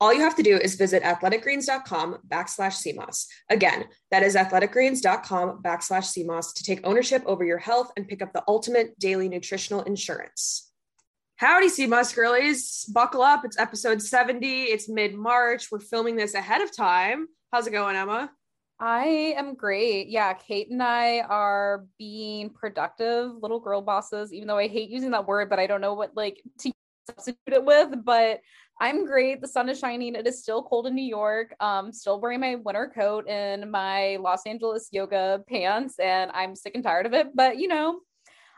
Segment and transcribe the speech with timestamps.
[0.00, 3.26] All you have to do is visit athleticgreens.com backslash SEAMOSS.
[3.50, 8.32] Again, that is athleticgreens.com backslash SEAMOSS to take ownership over your health and pick up
[8.32, 10.72] the ultimate daily nutritional insurance.
[11.36, 12.86] Howdy, Sea Moss girlies.
[12.92, 13.44] Buckle up.
[13.44, 14.64] It's episode 70.
[14.64, 15.70] It's mid March.
[15.70, 17.26] We're filming this ahead of time.
[17.52, 18.30] How's it going, Emma?
[18.78, 20.08] I am great.
[20.08, 25.10] Yeah, Kate and I are being productive little girl bosses, even though I hate using
[25.10, 26.72] that word, but I don't know what like to
[27.06, 28.02] substitute it with.
[28.02, 28.40] But
[28.82, 29.42] I'm great.
[29.42, 30.14] The sun is shining.
[30.14, 31.54] It is still cold in New York.
[31.60, 36.74] Um, still wearing my winter coat and my Los Angeles yoga pants, and I'm sick
[36.74, 37.28] and tired of it.
[37.34, 38.00] But you know,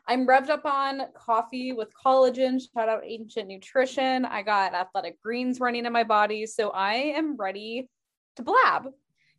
[0.07, 2.61] I'm revved up on coffee with collagen.
[2.73, 4.25] Shout out Ancient Nutrition.
[4.25, 6.47] I got athletic greens running in my body.
[6.47, 7.89] So I am ready
[8.37, 8.91] to blab.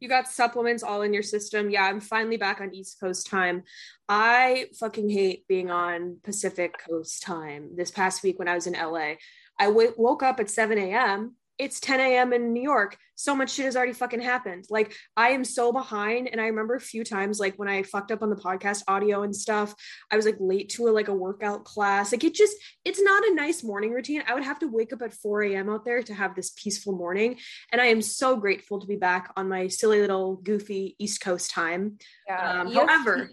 [0.01, 1.69] You got supplements all in your system.
[1.69, 3.63] Yeah, I'm finally back on East Coast time.
[4.09, 7.69] I fucking hate being on Pacific Coast time.
[7.77, 9.13] This past week when I was in LA,
[9.63, 11.35] I w- woke up at 7 a.m.
[11.57, 12.33] It's 10 a.m.
[12.33, 12.97] in New York.
[13.15, 14.65] So much shit has already fucking happened.
[14.69, 16.27] Like, I am so behind.
[16.29, 19.21] And I remember a few times, like, when I fucked up on the podcast audio
[19.23, 19.73] and stuff,
[20.11, 22.11] I was like late to a like a workout class.
[22.11, 24.23] Like, it just, it's not a nice morning routine.
[24.27, 25.69] I would have to wake up at 4 a.m.
[25.69, 27.37] out there to have this peaceful morning.
[27.71, 31.51] And I am so grateful to be back on my silly little goofy East Coast
[31.51, 31.99] time.
[32.27, 32.61] Yeah.
[32.61, 33.29] Um, however,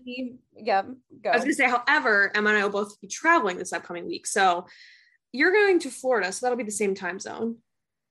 [0.54, 0.82] yeah,
[1.22, 1.30] go.
[1.30, 4.26] I was gonna say, however, Emma and I will both be traveling this upcoming week.
[4.26, 4.66] So
[5.32, 7.56] you're going to Florida, so that'll be the same time zone.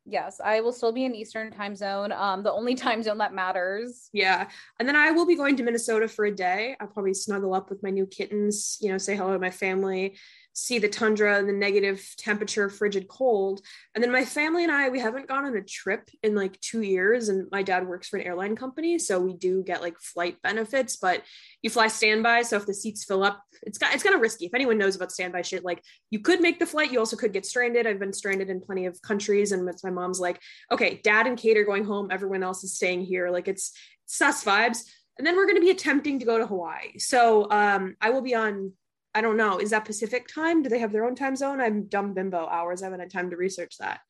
[0.06, 2.12] Yes, I will still be in Eastern time zone.
[2.12, 4.10] Um, the only time zone that matters.
[4.12, 4.50] Yeah.
[4.80, 6.76] And then I will be going to Minnesota for a day.
[6.80, 10.18] I'll probably snuggle up with my new kittens, you know, say hello to my family,
[10.60, 13.62] see the tundra and the negative temperature, frigid cold.
[13.96, 16.82] And then my family and I, we haven't gone on a trip in like two
[16.82, 17.30] years.
[17.30, 19.00] And my dad works for an airline company.
[19.00, 21.24] So we do get like flight benefits, but
[21.62, 22.44] you fly standby.
[22.44, 24.46] So if the seats fill up, it's got, it's kind of risky.
[24.46, 27.34] If anyone knows about standby shit, like you could make the flight, you also could
[27.34, 27.88] get stranded.
[27.88, 29.52] I've been stranded in plenty of countries.
[29.52, 30.42] And my mom's like,
[30.72, 32.10] okay, dad and Kate are going home.
[32.12, 33.30] Everyone else is staying here.
[33.30, 33.74] Like it's
[34.06, 34.84] sus vibes.
[35.18, 36.98] And then we're going to be attempting to go to Hawaii.
[36.98, 38.72] So um, I will be on
[39.14, 39.58] I don't know.
[39.58, 40.62] Is that Pacific time?
[40.62, 41.60] Do they have their own time zone?
[41.60, 42.82] I'm dumb bimbo hours.
[42.82, 44.02] I haven't had time to research that.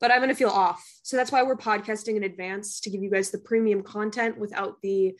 [0.00, 0.84] But I'm going to feel off.
[1.02, 4.82] So that's why we're podcasting in advance to give you guys the premium content without
[4.82, 5.14] the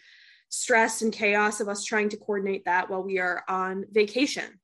[0.51, 4.61] stress and chaos of us trying to coordinate that while we are on vacation.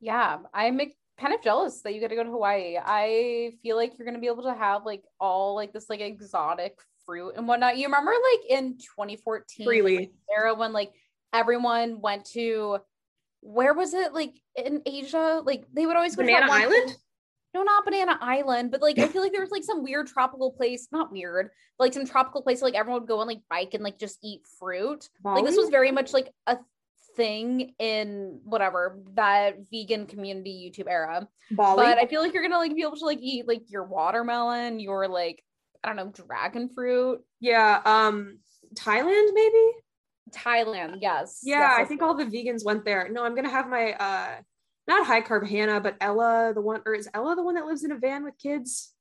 [0.00, 0.80] Yeah, I'm
[1.20, 2.76] kind of jealous that you get to go to Hawaii.
[2.82, 6.00] I feel like you're going to be able to have like all like this like
[6.00, 7.78] exotic fruit and whatnot.
[7.78, 10.10] You remember like in 2014 Freelee.
[10.32, 10.92] era when like
[11.32, 12.78] everyone went to
[13.40, 15.42] where was it like in Asia?
[15.44, 16.96] Like they would always go Banana to Island.
[17.54, 20.52] No, not Banana Island, but like I feel like there was like some weird tropical
[20.52, 23.72] place, not weird, but like some tropical place like everyone would go and like bike
[23.74, 25.08] and like just eat fruit.
[25.24, 26.58] Like this was very much like a
[27.16, 31.26] thing in whatever that vegan community YouTube era.
[31.50, 31.84] Bali?
[31.84, 34.78] But I feel like you're gonna like be able to like eat like your watermelon,
[34.78, 35.42] your like
[35.82, 37.20] I don't know, dragon fruit.
[37.40, 38.38] Yeah, um
[38.74, 39.72] Thailand maybe?
[40.30, 41.40] Thailand, yes.
[41.42, 43.08] Yeah, yes, I think all the vegans went there.
[43.10, 44.36] No, I'm gonna have my uh
[44.86, 47.84] not high carb Hannah, but Ella, the one or is Ella the one that lives
[47.84, 48.94] in a van with kids?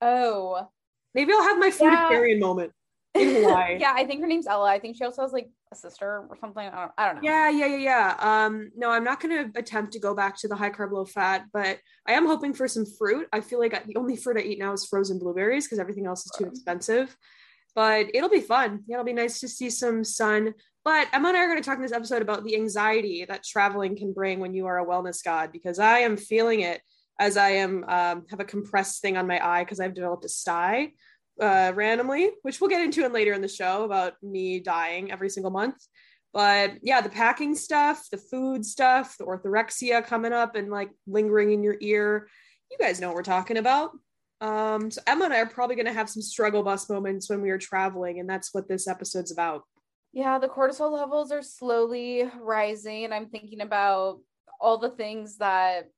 [0.00, 0.68] Oh.
[1.14, 2.46] Maybe I'll have my fruitarian yeah.
[2.46, 2.72] moment.
[3.14, 3.78] in Hawaii.
[3.80, 4.70] yeah, I think her name's Ella.
[4.70, 6.66] I think she also has like a sister or something.
[6.66, 7.20] I don't, I don't know.
[7.22, 8.14] Yeah, yeah, yeah, yeah.
[8.18, 11.06] Um, no, I'm not going to attempt to go back to the high carb, low
[11.06, 13.26] fat, but I am hoping for some fruit.
[13.32, 16.26] I feel like the only fruit I eat now is frozen blueberries because everything else
[16.26, 17.16] is too expensive.
[17.78, 18.82] But it'll be fun.
[18.90, 20.52] It'll be nice to see some sun.
[20.84, 23.44] But Emma and I are going to talk in this episode about the anxiety that
[23.44, 26.80] traveling can bring when you are a wellness god because I am feeling it
[27.20, 30.28] as I am um, have a compressed thing on my eye because I've developed a
[30.28, 30.90] sty
[31.40, 35.30] uh, randomly, which we'll get into in later in the show about me dying every
[35.30, 35.76] single month.
[36.32, 41.52] But yeah, the packing stuff, the food stuff, the orthorexia coming up and like lingering
[41.52, 42.28] in your ear.
[42.72, 43.92] You guys know what we're talking about.
[44.40, 47.42] Um, so Emma and I are probably going to have some struggle bus moments when
[47.42, 49.62] we are traveling, and that's what this episode's about.
[50.12, 54.20] Yeah, the cortisol levels are slowly rising, and I'm thinking about
[54.60, 55.90] all the things that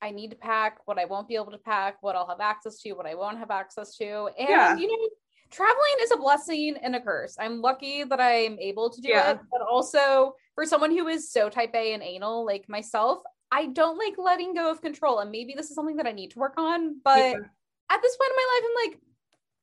[0.00, 2.80] I need to pack, what I won't be able to pack, what I'll have access
[2.80, 4.30] to, what I won't have access to.
[4.38, 4.76] And yeah.
[4.76, 5.08] you know,
[5.50, 7.36] traveling is a blessing and a curse.
[7.38, 9.32] I'm lucky that I'm able to do yeah.
[9.32, 13.66] it, but also for someone who is so type A and anal like myself, I
[13.66, 15.20] don't like letting go of control.
[15.20, 17.38] And maybe this is something that I need to work on, but yeah.
[17.92, 19.00] At this point in my life, I'm like,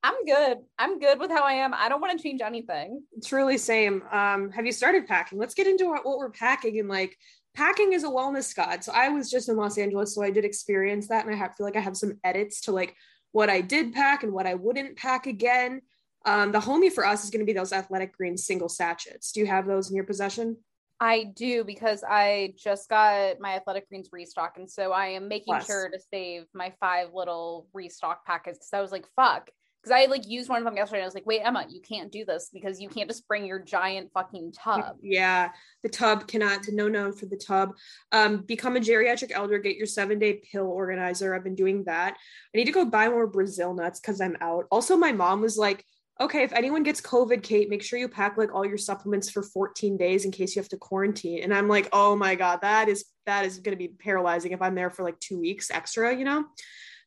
[0.01, 0.57] I'm good.
[0.77, 1.73] I'm good with how I am.
[1.73, 3.03] I don't want to change anything.
[3.25, 4.03] Truly same.
[4.11, 5.39] Um, have you started packing?
[5.39, 7.17] Let's get into what, we're packing and like
[7.53, 8.83] packing is a wellness god.
[8.83, 11.55] So I was just in Los Angeles, so I did experience that, and I have,
[11.55, 12.95] feel like I have some edits to like
[13.31, 15.81] what I did pack and what I wouldn't pack again.
[16.25, 19.31] Um, the homie for us is going to be those athletic green single sachets.
[19.31, 20.57] Do you have those in your possession?
[20.99, 25.53] I do because I just got my athletic greens restock, and so I am making
[25.53, 25.65] Plus.
[25.65, 29.49] sure to save my five little restock packets because I was like, "Fuck,
[29.81, 31.01] because I like used one of them yesterday.
[31.01, 33.59] I was like, wait, Emma, you can't do this because you can't just bring your
[33.59, 34.97] giant fucking tub.
[35.01, 35.49] Yeah,
[35.81, 36.67] the tub cannot.
[36.69, 37.75] No, no for the tub.
[38.11, 39.57] Um, become a geriatric elder.
[39.57, 41.33] Get your seven day pill organizer.
[41.33, 42.15] I've been doing that.
[42.53, 44.65] I need to go buy more Brazil nuts because I'm out.
[44.71, 45.85] Also, my mom was like,
[46.21, 49.41] okay, if anyone gets COVID, Kate, make sure you pack like all your supplements for
[49.41, 51.43] 14 days in case you have to quarantine.
[51.43, 54.75] And I'm like, oh my god, that is that is to be paralyzing if I'm
[54.75, 56.45] there for like two weeks extra, you know.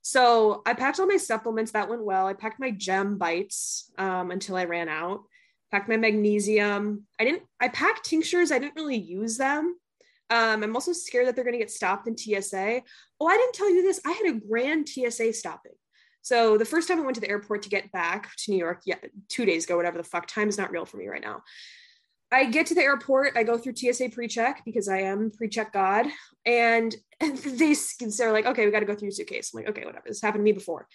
[0.03, 1.73] So I packed all my supplements.
[1.73, 2.27] That went well.
[2.27, 5.21] I packed my gem bites um, until I ran out.
[5.71, 7.07] Packed my magnesium.
[7.21, 7.43] I didn't.
[7.61, 8.51] I packed tinctures.
[8.51, 9.77] I didn't really use them.
[10.31, 12.83] Um, I'm also scared that they're to get stopped in TSA.
[13.21, 14.01] Oh, I didn't tell you this.
[14.05, 15.73] I had a grand TSA stopping.
[16.23, 18.83] So the first time I went to the airport to get back to New York,
[18.87, 18.97] yeah,
[19.29, 21.43] two days ago, whatever the fuck, time is not real for me right now.
[22.31, 26.07] I get to the airport, I go through TSA pre-check because I am pre-check God,
[26.47, 27.75] and they
[28.17, 29.53] they're like, okay, we got to go through your suitcase.
[29.53, 30.05] I'm like, okay, whatever.
[30.07, 30.89] This happened to me before.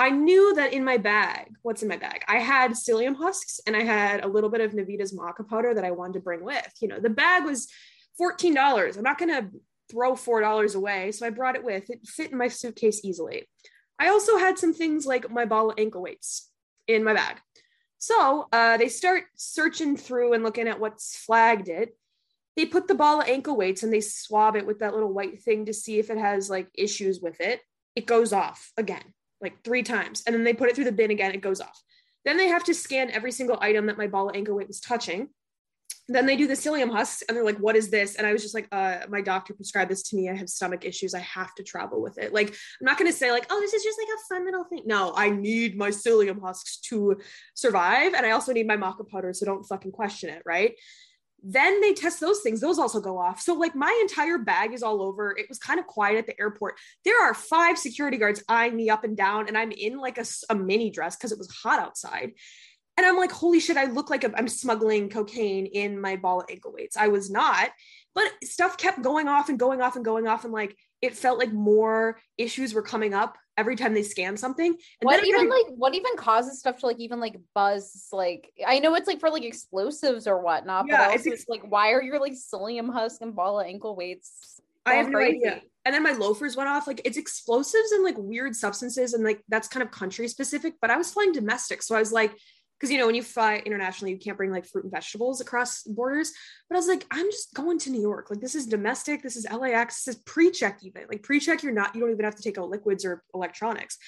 [0.00, 2.22] I knew that in my bag, what's in my bag?
[2.26, 5.84] I had psyllium husks and I had a little bit of Navitas maca powder that
[5.84, 6.72] I wanted to bring with.
[6.80, 7.68] You know, the bag was
[8.18, 8.96] $14.
[8.96, 9.50] I'm not to
[9.90, 11.12] throw $4 away.
[11.12, 11.90] So I brought it with.
[11.90, 13.46] It fit in my suitcase easily.
[14.00, 16.50] I also had some things like my ball of ankle weights
[16.88, 17.36] in my bag.
[17.98, 21.94] So uh, they start searching through and looking at what's flagged it.
[22.56, 25.42] They put the ball of ankle weights and they swab it with that little white
[25.42, 27.60] thing to see if it has like issues with it.
[27.94, 29.04] It goes off again,
[29.42, 30.22] like three times.
[30.26, 31.82] And then they put it through the bin again, it goes off.
[32.24, 34.80] Then they have to scan every single item that my ball of ankle weight was
[34.80, 35.28] touching
[36.14, 38.16] then they do the psyllium husks and they're like what is this?
[38.16, 40.28] And i was just like uh, my doctor prescribed this to me.
[40.28, 41.14] I have stomach issues.
[41.14, 42.32] I have to travel with it.
[42.32, 44.64] Like i'm not going to say like oh this is just like a fun little
[44.64, 44.82] thing.
[44.86, 47.18] No i need my psyllium husks to
[47.54, 50.74] survive and i also need my maca powder so don't fucking question it right?
[51.42, 52.60] Then they test those things.
[52.60, 53.40] Those also go off.
[53.40, 55.34] So like my entire bag is all over.
[55.38, 56.74] It was kind of quiet at the airport.
[57.02, 60.24] There are five security guards eyeing me up and down and i'm in like a,
[60.48, 62.32] a mini dress because it was hot outside
[63.00, 66.46] and I'm like, holy shit, I look like I'm smuggling cocaine in my ball of
[66.50, 66.98] ankle weights.
[66.98, 67.70] I was not,
[68.14, 70.44] but stuff kept going off and going off and going off.
[70.44, 74.66] And like, it felt like more issues were coming up every time they scan something.
[74.66, 78.08] And what even like, what even causes stuff to like even like buzz?
[78.12, 81.62] Like, I know it's like for like explosives or whatnot, yeah, but also it's, like,
[81.62, 84.60] why are your like psyllium husk and ball of ankle weights?
[84.84, 85.38] I have crazy?
[85.38, 85.62] no idea.
[85.86, 86.86] And then my loafers went off.
[86.86, 90.74] Like it's explosives and like weird substances, and like that's kind of country specific.
[90.82, 92.36] But I was flying domestic, so I was like,
[92.80, 95.82] because you know when you fly internationally you can't bring like fruit and vegetables across
[95.82, 96.32] borders.
[96.68, 98.30] But i was like i'm just going to new york.
[98.30, 99.22] Like this is domestic.
[99.22, 101.04] This is lax this is pre-check even.
[101.08, 103.98] Like pre-check you're not you don't even have to take out liquids or electronics.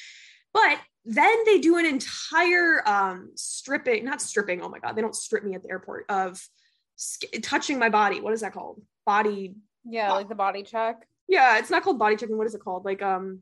[0.55, 5.17] But then they do an entire um stripping not stripping oh my god they don't
[5.17, 6.41] strip me at the airport of
[6.97, 8.21] sk- touching my body.
[8.21, 8.81] What is that called?
[9.05, 11.07] Body yeah like the body check?
[11.29, 12.87] Yeah it's not called body checking what is it called?
[12.87, 13.41] Like um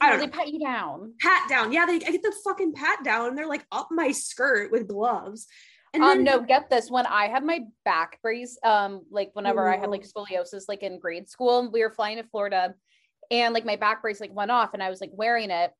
[0.00, 0.26] I don't know.
[0.26, 1.14] They pat you down.
[1.20, 1.72] Pat down.
[1.72, 4.88] Yeah, they I get the fucking pat down and they're like up my skirt with
[4.88, 5.46] gloves.
[5.94, 6.90] And um, then, no, get this.
[6.90, 9.72] When I had my back brace, um, like whenever ooh.
[9.72, 12.74] I had like scoliosis, like in grade school, we were flying to Florida
[13.30, 15.72] and like my back brace like went off and I was like wearing it.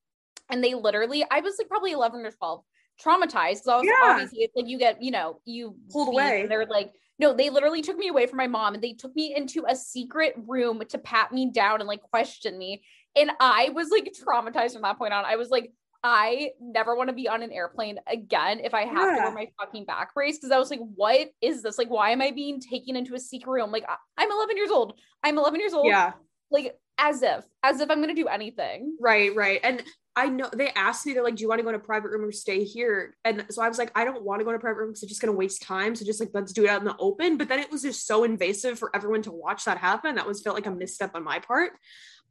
[0.51, 2.65] And they literally, I was like probably 11 or 12.
[3.05, 3.93] traumatized because I was Yeah.
[4.13, 6.41] obviously it's like you get, you know, you Pulled away.
[6.43, 9.15] and they're like, no, they literally took me away from my mom and they took
[9.15, 12.83] me into a secret room to pat me down and like question me.
[13.19, 15.25] And I was like traumatized from that point on.
[15.25, 15.73] I was like,
[16.05, 19.49] I never want to be on an airplane again if I have to wear my
[19.59, 20.39] fucking back brace.
[20.41, 21.77] Cause I was like, what is this?
[21.77, 23.73] Like, why am I being taken into a secret room?
[23.73, 23.85] Like,
[24.17, 24.99] I'm 11 years old.
[25.25, 25.87] I'm 11 years old.
[25.87, 26.13] Yeah.
[26.51, 28.97] Like, as if, as if I'm going to do anything.
[29.01, 29.61] Right, right.
[29.63, 29.83] And
[30.17, 32.11] I know they asked me, they're like, Do you want to go in a private
[32.11, 33.17] room or stay here?
[33.25, 35.05] And so I was like, I don't want to go in a private room because
[35.05, 35.95] it's just gonna waste time.
[35.95, 37.37] So just like let's do it out in the open.
[37.37, 40.17] But then it was just so invasive for everyone to watch that happen.
[40.17, 41.71] That was felt like a misstep on my part.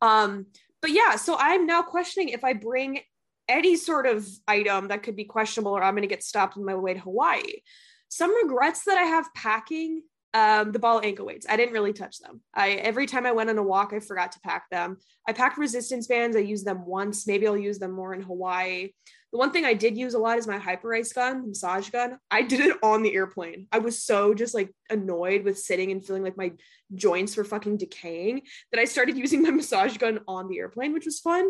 [0.02, 0.48] Um,
[0.82, 3.00] but yeah, so I'm now questioning if I bring
[3.48, 6.76] any sort of item that could be questionable or I'm gonna get stopped on my
[6.76, 7.62] way to Hawaii.
[8.10, 10.04] Some regrets that I have packing
[10.34, 11.48] um, the ball ankle weights.
[11.50, 12.42] I didn't really touch them.
[12.54, 14.98] I every time I went on a walk, I forgot to pack them.
[15.28, 16.36] I packed resistance bands.
[16.36, 17.26] I used them once.
[17.26, 18.90] Maybe I'll use them more in Hawaii.
[19.32, 22.18] The one thing I did use a lot is my Hyperice gun, massage gun.
[22.32, 23.68] I did it on the airplane.
[23.72, 26.54] I was so just like annoyed with sitting and feeling like my
[26.96, 31.06] joints were fucking decaying that I started using my massage gun on the airplane, which
[31.06, 31.50] was fun.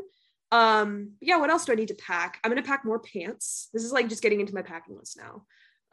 [0.51, 2.39] Um, yeah, what else do I need to pack?
[2.43, 3.69] I'm gonna pack more pants.
[3.73, 5.43] This is like just getting into my packing list now.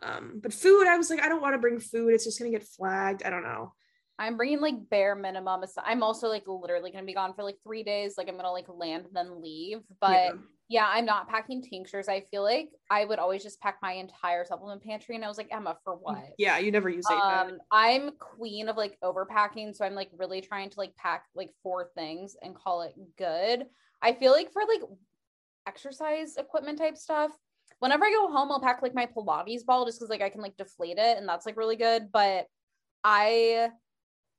[0.03, 2.14] Um, but food, I was like, I don't want to bring food.
[2.14, 3.25] It's just gonna get flagged.
[3.25, 3.73] I don't know.
[4.19, 5.64] I'm bringing like bare minimum.
[5.85, 8.14] I'm also like literally going to be gone for like three days.
[8.17, 9.81] Like I'm going to like land and then leave.
[10.00, 10.33] But Yeah.
[10.68, 10.87] Yeah.
[10.88, 12.09] I'm not packing tinctures.
[12.09, 15.14] I feel like I would always just pack my entire supplement pantry.
[15.14, 16.35] And I was like, Emma, for what?
[16.38, 17.50] Yeah, you never use APEP.
[17.50, 19.75] Um, I'm queen of like overpacking.
[19.76, 23.66] So I'm like really trying to like pack like four things and call it good.
[24.02, 24.83] I feel like for like
[25.66, 27.33] exercise equipment type stuff,
[27.78, 30.40] whenever I go home, I'll pack like my Pilates ball just because like I can
[30.40, 32.11] like deflate it and that's like really good.
[32.12, 32.47] But
[33.02, 33.68] I,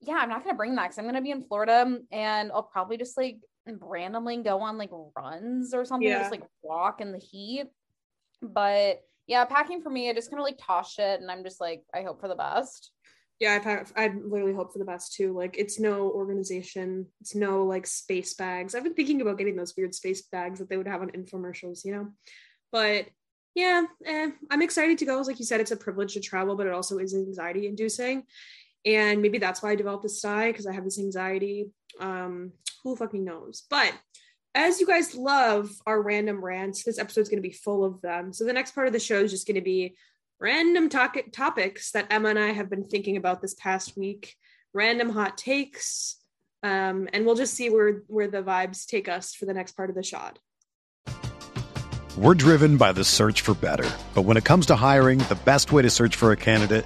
[0.01, 2.97] yeah, I'm not gonna bring that because I'm gonna be in Florida and I'll probably
[2.97, 3.37] just like
[3.79, 6.19] randomly go on like runs or something, Yeah.
[6.19, 7.65] just like walk in the heat.
[8.41, 11.59] But yeah, packing for me, I just kind of like toss shit and I'm just
[11.59, 12.91] like, I hope for the best.
[13.39, 15.33] yeah, I pack, I literally hope for the best too.
[15.33, 18.75] Like it's no organization, it's no like space bags.
[18.75, 21.83] I've been thinking about getting those weird space bags that they would have on infomercials,
[21.83, 22.07] you know.
[22.71, 23.07] But
[23.55, 25.19] yeah, eh, I'm excited to go.
[25.21, 28.23] Like you said, it's a privilege to travel, but it also is anxiety inducing.
[28.85, 31.71] And maybe that's why I developed this style because I have this anxiety.
[31.99, 32.51] Um,
[32.83, 33.63] who fucking knows?
[33.69, 33.93] But
[34.53, 38.31] as you guys love our random rants, this episode's going to be full of them.
[38.31, 39.97] So the next part of the show is just going to be
[40.39, 44.35] random to- topics that Emma and I have been thinking about this past week,
[44.73, 46.17] random hot takes,
[46.63, 49.89] um, and we'll just see where where the vibes take us for the next part
[49.89, 50.39] of the shot.
[52.17, 53.89] We're driven by the search for better.
[54.13, 56.85] But when it comes to hiring, the best way to search for a candidate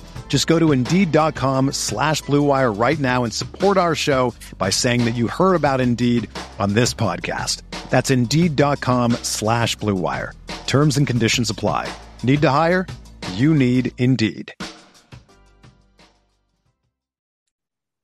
[0.31, 5.03] Just go to Indeed.com slash Blue Wire right now and support our show by saying
[5.03, 7.63] that you heard about Indeed on this podcast.
[7.89, 10.31] That's Indeed.com slash Blue Wire.
[10.67, 11.93] Terms and conditions apply.
[12.23, 12.87] Need to hire?
[13.33, 14.53] You need Indeed.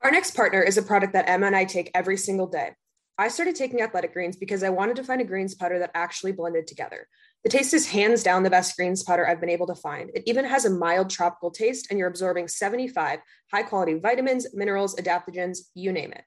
[0.02, 2.72] Our next partner is a product that Emma and I take every single day.
[3.18, 6.34] I started taking athletic greens because I wanted to find a greens powder that actually
[6.34, 7.08] blended together.
[7.48, 10.12] The taste is hands down the best greens powder I've been able to find.
[10.14, 13.22] It even has a mild tropical taste, and you're absorbing 75
[13.54, 16.26] high quality vitamins, minerals, adaptogens, you name it.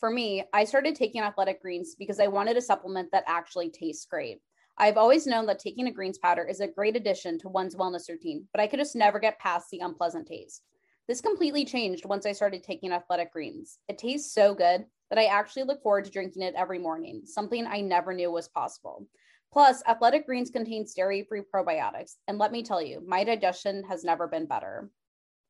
[0.00, 4.06] For me, I started taking athletic greens because I wanted a supplement that actually tastes
[4.06, 4.40] great.
[4.76, 8.08] I've always known that taking a greens powder is a great addition to one's wellness
[8.08, 10.64] routine, but I could just never get past the unpleasant taste.
[11.06, 13.78] This completely changed once I started taking athletic greens.
[13.86, 17.68] It tastes so good that I actually look forward to drinking it every morning, something
[17.68, 19.06] I never knew was possible.
[19.54, 24.02] Plus, athletic greens contains dairy free probiotics, and let me tell you, my digestion has
[24.02, 24.90] never been better.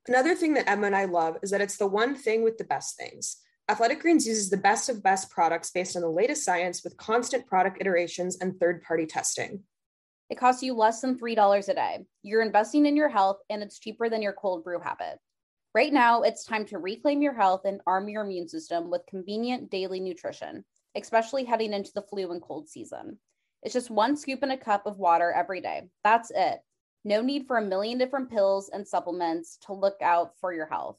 [0.07, 2.65] Another thing that Emma and I love is that it's the one thing with the
[2.65, 3.39] best things.
[3.71, 7.47] Athletic Greens uses the best of best products based on the latest science with constant
[7.47, 9.63] product iterations and third party testing.
[10.29, 12.05] It costs you less than $3 a day.
[12.23, 15.19] You're investing in your health, and it's cheaper than your cold brew habit.
[15.75, 19.71] Right now, it's time to reclaim your health and arm your immune system with convenient
[19.71, 20.63] daily nutrition,
[20.95, 23.19] especially heading into the flu and cold season.
[23.65, 25.89] It's just one scoop in a cup of water every day.
[26.05, 26.61] That's it.
[27.05, 30.99] No need for a million different pills and supplements to look out for your health.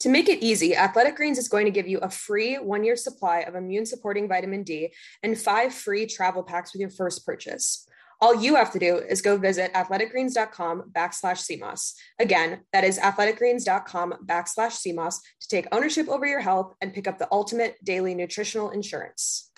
[0.00, 2.96] To make it easy, Athletic Greens is going to give you a free one year
[2.96, 4.92] supply of immune supporting vitamin D
[5.22, 7.86] and five free travel packs with your first purchase.
[8.22, 11.94] All you have to do is go visit athleticgreens.com backslash SEAMOSS.
[12.18, 17.18] Again, that is athleticgreens.com backslash SEAMOSS to take ownership over your health and pick up
[17.18, 19.49] the ultimate daily nutritional insurance.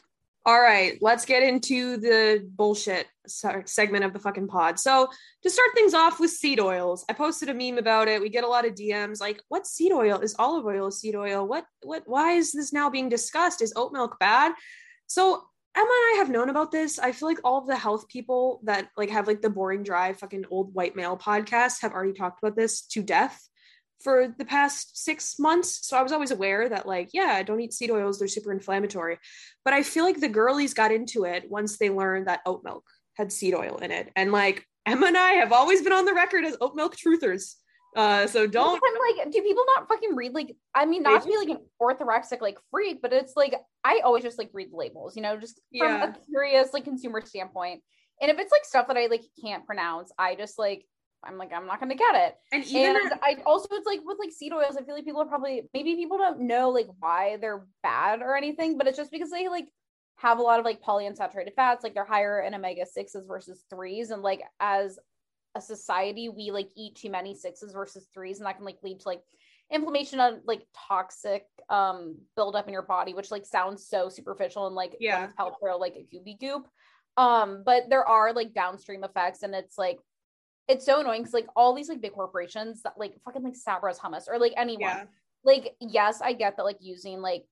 [0.45, 4.81] All right, let's get into the bullshit segment of the fucking pod.
[4.81, 5.09] So,
[5.45, 8.21] to start things off with seed oils, I posted a meme about it.
[8.21, 10.91] We get a lot of DMs like, "What seed oil is olive oil?
[10.91, 11.47] Seed oil?
[11.47, 11.65] What?
[11.85, 12.03] What?
[12.07, 13.63] Why is this now being discussed?
[13.63, 14.53] Is oat milk bad?"
[15.07, 15.45] So,
[15.77, 16.99] Emma and I have known about this.
[16.99, 20.13] I feel like all of the health people that like have like the boring dry
[20.13, 23.49] fucking old white male podcasts have already talked about this to death
[24.03, 25.87] for the past six months.
[25.87, 29.19] So I was always aware that, like, yeah, don't eat seed oils, they're super inflammatory.
[29.65, 32.85] But I feel like the girlies got into it once they learned that oat milk
[33.17, 34.11] had seed oil in it.
[34.17, 37.55] And like Emma and I have always been on the record as oat milk truthers.
[37.95, 41.29] Uh, so don't I'm like, do people not fucking read like I mean not to
[41.29, 43.55] be like an orthorexic like freak, but it's like
[43.85, 46.11] I always just like read the labels, you know, just from yeah.
[46.11, 47.83] a curious like consumer standpoint.
[48.21, 50.87] And if it's like stuff that I like can't pronounce, I just like
[51.25, 52.37] I'm like, I'm not gonna get it.
[52.53, 55.23] And even and I also it's like with like seed oils, I feel like people
[55.23, 59.11] are probably maybe people don't know like why they're bad or anything, but it's just
[59.13, 59.69] because they like
[60.17, 64.11] have a lot of like polyunsaturated fats, like they're higher in omega sixes versus threes.
[64.11, 64.99] And like as
[65.55, 69.01] a society, we like eat too many sixes versus threes, and that can like lead
[69.01, 69.23] to like
[69.71, 74.77] inflammation of like toxic um buildup in your body, which like sounds so superficial and
[74.77, 76.69] like yeah, help like a goopy goop.
[77.17, 79.99] Um, but there are like downstream effects, and it's like
[80.69, 83.99] it's so annoying because like all these like big corporations that like fucking like Sabras
[83.99, 84.81] hummus or like anyone.
[84.81, 85.05] Yeah.
[85.45, 87.45] Like, yes, I get that like using like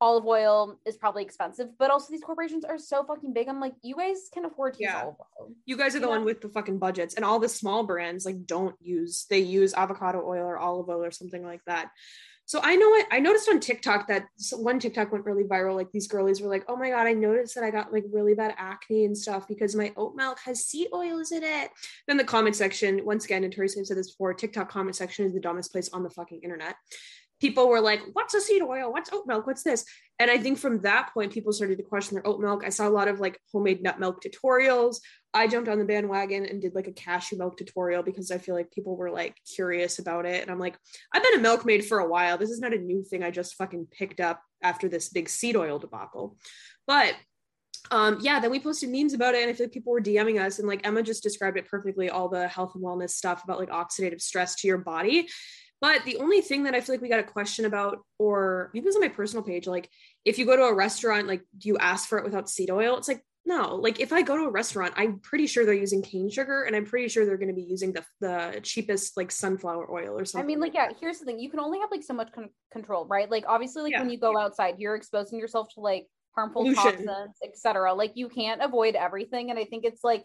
[0.00, 3.48] olive oil is probably expensive, but also these corporations are so fucking big.
[3.48, 4.92] I'm like, you guys can afford to yeah.
[4.92, 5.52] use olive oil.
[5.64, 8.46] You guys are the one with the fucking budgets, and all the small brands like
[8.46, 11.90] don't use they use avocado oil or olive oil or something like that.
[12.46, 13.06] So I know it.
[13.10, 15.74] I noticed on TikTok that one TikTok went really viral.
[15.74, 18.34] Like these girlies were like, "Oh my god, I noticed that I got like really
[18.34, 21.70] bad acne and stuff because my oat milk has seed oils in it."
[22.06, 25.34] Then the comment section, once again, and Teresa said this before, TikTok comment section is
[25.34, 26.76] the dumbest place on the fucking internet
[27.40, 28.92] people were like, what's a seed oil?
[28.92, 29.46] What's oat milk?
[29.46, 29.84] What's this?
[30.18, 32.62] And I think from that point, people started to question their oat milk.
[32.64, 34.96] I saw a lot of like homemade nut milk tutorials.
[35.34, 38.54] I jumped on the bandwagon and did like a cashew milk tutorial because I feel
[38.54, 40.40] like people were like curious about it.
[40.40, 40.78] And I'm like,
[41.12, 42.38] I've been a milkmaid for a while.
[42.38, 45.56] This is not a new thing I just fucking picked up after this big seed
[45.56, 46.38] oil debacle.
[46.86, 47.14] But
[47.92, 50.44] um yeah then we posted memes about it and i feel like people were dming
[50.44, 53.60] us and like emma just described it perfectly all the health and wellness stuff about
[53.60, 55.28] like oxidative stress to your body
[55.80, 58.84] but the only thing that I feel like we got a question about, or maybe
[58.84, 59.90] it was on my personal page, like
[60.24, 62.96] if you go to a restaurant, like do you ask for it without seed oil?
[62.96, 66.02] It's like, no, like if I go to a restaurant, I'm pretty sure they're using
[66.02, 69.30] cane sugar and I'm pretty sure they're going to be using the, the cheapest like
[69.30, 70.44] sunflower oil or something.
[70.44, 72.50] I mean, like, yeah, here's the thing you can only have like so much con-
[72.72, 73.30] control, right?
[73.30, 74.00] Like, obviously, like yeah.
[74.00, 77.94] when you go outside, you're exposing yourself to like harmful toxins, etc.
[77.94, 79.50] Like, you can't avoid everything.
[79.50, 80.24] And I think it's like,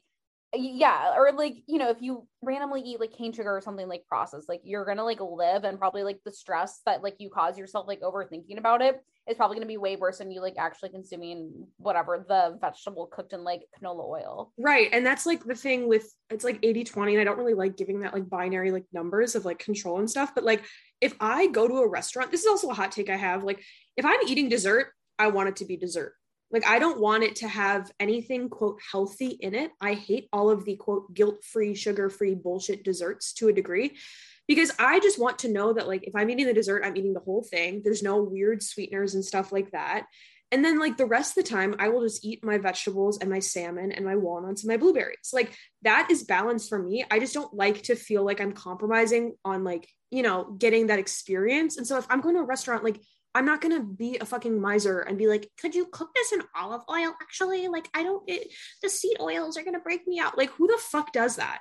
[0.54, 4.06] yeah or like you know if you randomly eat like cane sugar or something like
[4.06, 7.58] processed like you're gonna like live and probably like the stress that like you cause
[7.58, 10.90] yourself like overthinking about it is probably gonna be way worse than you like actually
[10.90, 14.52] consuming whatever the vegetable cooked in like canola oil.
[14.58, 17.54] Right and that's like the thing with it's like 80 20 and i don't really
[17.54, 20.64] like giving that like binary like numbers of like control and stuff but like
[21.00, 23.64] if i go to a restaurant this is also a hot take i have like
[23.96, 24.88] if i'm eating dessert
[25.18, 26.14] i want it to be dessert
[26.52, 29.72] like, I don't want it to have anything, quote, healthy in it.
[29.80, 33.98] I hate all of the, quote, guilt free, sugar free bullshit desserts to a degree
[34.48, 37.14] because I just want to know that, like, if I'm eating the dessert, I'm eating
[37.14, 37.82] the whole thing.
[37.84, 40.08] There's no weird sweeteners and stuff like that.
[40.54, 43.30] And then, like, the rest of the time, I will just eat my vegetables and
[43.30, 45.32] my salmon and my walnuts and my blueberries.
[45.32, 47.06] Like, that is balance for me.
[47.10, 51.00] I just don't like to feel like I'm compromising on, like, you know, getting that
[51.00, 51.78] experience.
[51.78, 53.00] And so, if I'm going to a restaurant, like,
[53.34, 56.42] I'm not gonna be a fucking miser and be like, could you cook this in
[56.56, 57.14] olive oil?
[57.22, 58.52] Actually, like I don't it,
[58.84, 60.38] the seed oils are gonna break me out.
[60.38, 61.60] Like who the fuck does that?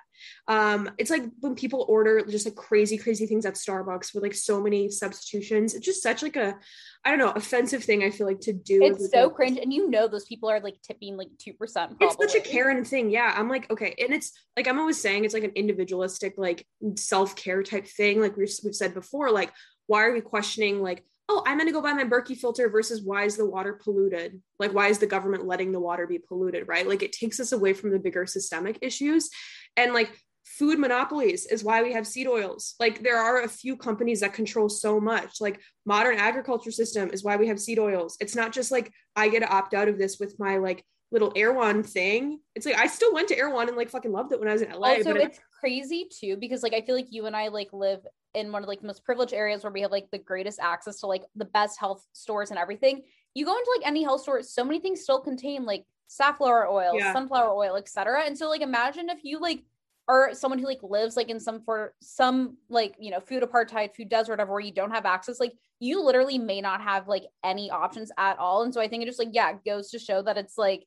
[0.49, 4.35] Um, it's like when people order just like crazy, crazy things at Starbucks with like
[4.35, 5.75] so many substitutions.
[5.75, 6.57] It's just such like a
[7.05, 8.81] I don't know, offensive thing I feel like to do.
[8.83, 9.59] It's so cringe.
[9.59, 11.97] And you know those people are like tipping like two percent.
[12.01, 13.11] It's such a Karen thing.
[13.11, 13.33] Yeah.
[13.35, 13.95] I'm like, okay.
[13.99, 18.21] And it's like I'm always saying it's like an individualistic, like self-care type thing.
[18.21, 19.51] Like we've, we've said before, like,
[19.87, 23.03] why are we questioning like oh, I'm going to go buy my Berkey filter versus
[23.03, 24.43] why is the water polluted?
[24.59, 26.67] Like, why is the government letting the water be polluted?
[26.67, 26.89] Right.
[26.89, 29.31] Like, it takes us away from the bigger systemic issues.
[29.77, 30.11] And like,
[30.45, 32.75] food monopolies is why we have seed oils.
[32.81, 35.41] Like, there are a few companies that control so much.
[35.41, 38.17] Like, modern agriculture system is why we have seed oils.
[38.21, 41.33] It's not just like I get to opt out of this with my like little
[41.37, 42.41] Erewhon thing.
[42.55, 44.63] It's like I still went to Erewhon and like fucking loved it when I was
[44.63, 44.95] in LA.
[44.95, 48.01] Also, but it's crazy too because like I feel like you and I like live
[48.35, 51.01] in one of like the most privileged areas where we have like the greatest access
[51.01, 53.03] to like the best health stores and everything.
[53.35, 56.93] You go into like any health store, so many things still contain like safflower oil,
[56.97, 57.13] Yeah.
[57.13, 58.25] sunflower oil, etc.
[58.25, 59.63] And so like imagine if you like
[60.09, 63.95] are someone who like lives like in some for some like you know food apartheid,
[63.95, 67.25] food desert, whatever, where you don't have access, like you literally may not have like
[67.45, 68.63] any options at all.
[68.65, 70.87] And so I think it just like yeah, goes to show that it's like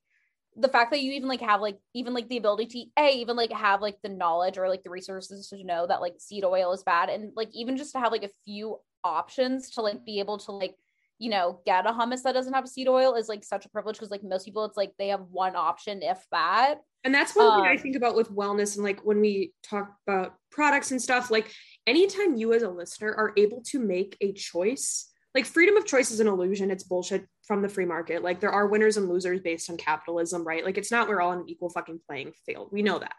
[0.57, 3.35] the fact that you even like have like even like the ability to a even
[3.35, 6.71] like have like the knowledge or like the resources to know that like seed oil
[6.73, 10.19] is bad and like even just to have like a few options to like be
[10.19, 10.75] able to like
[11.19, 13.95] you know get a hummus that doesn't have seed oil is like such a privilege
[13.95, 17.53] because like most people it's like they have one option if that And that's one
[17.53, 21.01] thing I Um, think about with wellness and like when we talk about products and
[21.01, 21.51] stuff, like
[21.85, 26.11] anytime you as a listener are able to make a choice, like freedom of choice
[26.11, 26.71] is an illusion.
[26.71, 28.23] It's bullshit from the free market.
[28.23, 30.63] Like there are winners and losers based on capitalism, right?
[30.63, 32.69] Like it's not we're all on an equal fucking playing field.
[32.71, 33.15] We know that.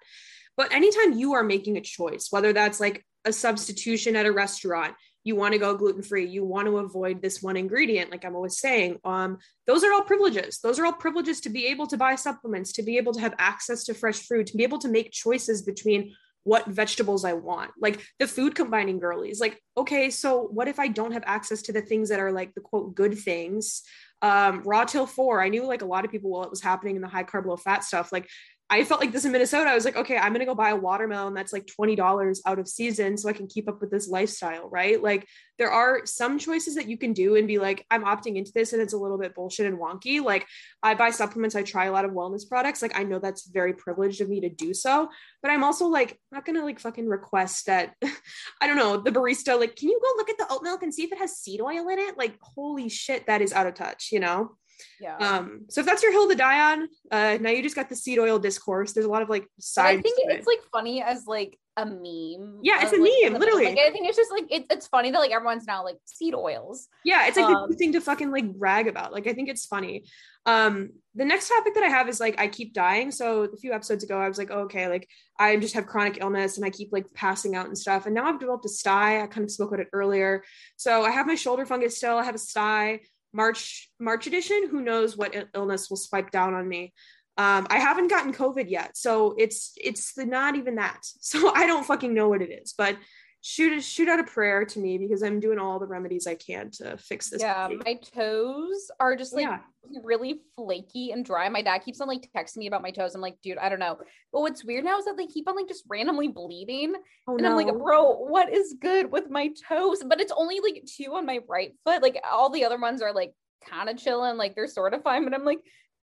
[0.56, 4.94] But anytime you are making a choice, whether that's like a substitution at a restaurant,
[5.24, 8.36] you want to go gluten free, you want to avoid this one ingredient, like I'm
[8.36, 10.58] always saying, um, those are all privileges.
[10.62, 13.34] Those are all privileges to be able to buy supplements, to be able to have
[13.38, 17.72] access to fresh fruit, to be able to make choices between what vegetables I want.
[17.80, 19.40] Like the food combining girlies.
[19.40, 22.54] Like, okay, so what if I don't have access to the things that are like
[22.54, 23.82] the quote good things?
[24.22, 25.42] Um, raw till four.
[25.42, 27.46] I knew like a lot of people while it was happening in the high carb,
[27.46, 28.12] low fat stuff.
[28.12, 28.28] Like
[28.70, 29.70] I felt like this in Minnesota.
[29.70, 32.66] I was like, okay, I'm gonna go buy a watermelon that's like $20 out of
[32.66, 35.00] season so I can keep up with this lifestyle, right?
[35.02, 38.52] Like there are some choices that you can do and be like, I'm opting into
[38.52, 40.22] this and it's a little bit bullshit and wonky.
[40.22, 40.46] Like
[40.82, 42.80] I buy supplements, I try a lot of wellness products.
[42.80, 45.08] Like I know that's very privileged of me to do so,
[45.42, 47.94] but I'm also like not gonna like fucking request that
[48.60, 50.92] I don't know, the barista, like, can you go look at the oat milk and
[50.92, 52.16] see if it has seed oil in it?
[52.16, 54.56] Like, holy shit, that is out of touch, you know?
[55.00, 57.88] Yeah Um, so if that's your hill to die on, uh now you just got
[57.88, 58.92] the seed oil discourse.
[58.92, 60.38] There's a lot of like But sides I think to it.
[60.38, 62.60] it's like funny as like a meme.
[62.62, 63.64] Yeah, it's a like, meme, literally.
[63.64, 66.32] Like, I think it's just like it's it's funny that like everyone's now like seed
[66.34, 66.86] oils.
[67.04, 69.48] yeah it's like the Um, new thing to fucking like brag about like i think
[69.48, 70.04] it's funny
[70.46, 73.72] um the next topic that i have is like i keep dying so a few
[73.72, 75.08] episodes ago i was like oh, okay like
[75.38, 78.26] i just have chronic illness and i keep like passing out and stuff and now
[78.28, 80.44] i've developed a sty i kind of spoke about it earlier
[80.76, 83.00] so i have my shoulder fungus still i have a sty
[83.34, 86.92] march march edition who knows what illness will spike down on me.
[87.36, 91.00] Um i haven't gotten covid yet so it's it's the, not even that.
[91.20, 92.96] So i don't fucking know what it is but
[93.46, 96.70] shoot shoot out a prayer to me because i'm doing all the remedies i can
[96.70, 97.76] to fix this yeah, body.
[97.84, 99.58] my toes are just like Yeah.
[100.02, 101.46] really flaky and dry.
[101.50, 103.14] My dad keeps on like texting me about my toes.
[103.14, 103.98] I'm like, dude, I don't know.
[104.32, 106.94] But what's weird now is that they keep on like just randomly bleeding.
[107.28, 110.02] oh and I'm like, bro, what is good with my toes?
[110.06, 112.00] But it's only like two on my right foot.
[112.02, 113.34] Like all the other ones are like
[113.68, 115.22] kind of chilling, like they're sort of fine.
[115.24, 115.60] But I'm like,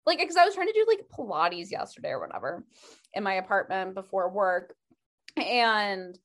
[0.07, 2.65] like, because I was trying to do like Pilates yesterday or whatever
[3.13, 4.75] in my apartment before work.
[5.37, 6.19] And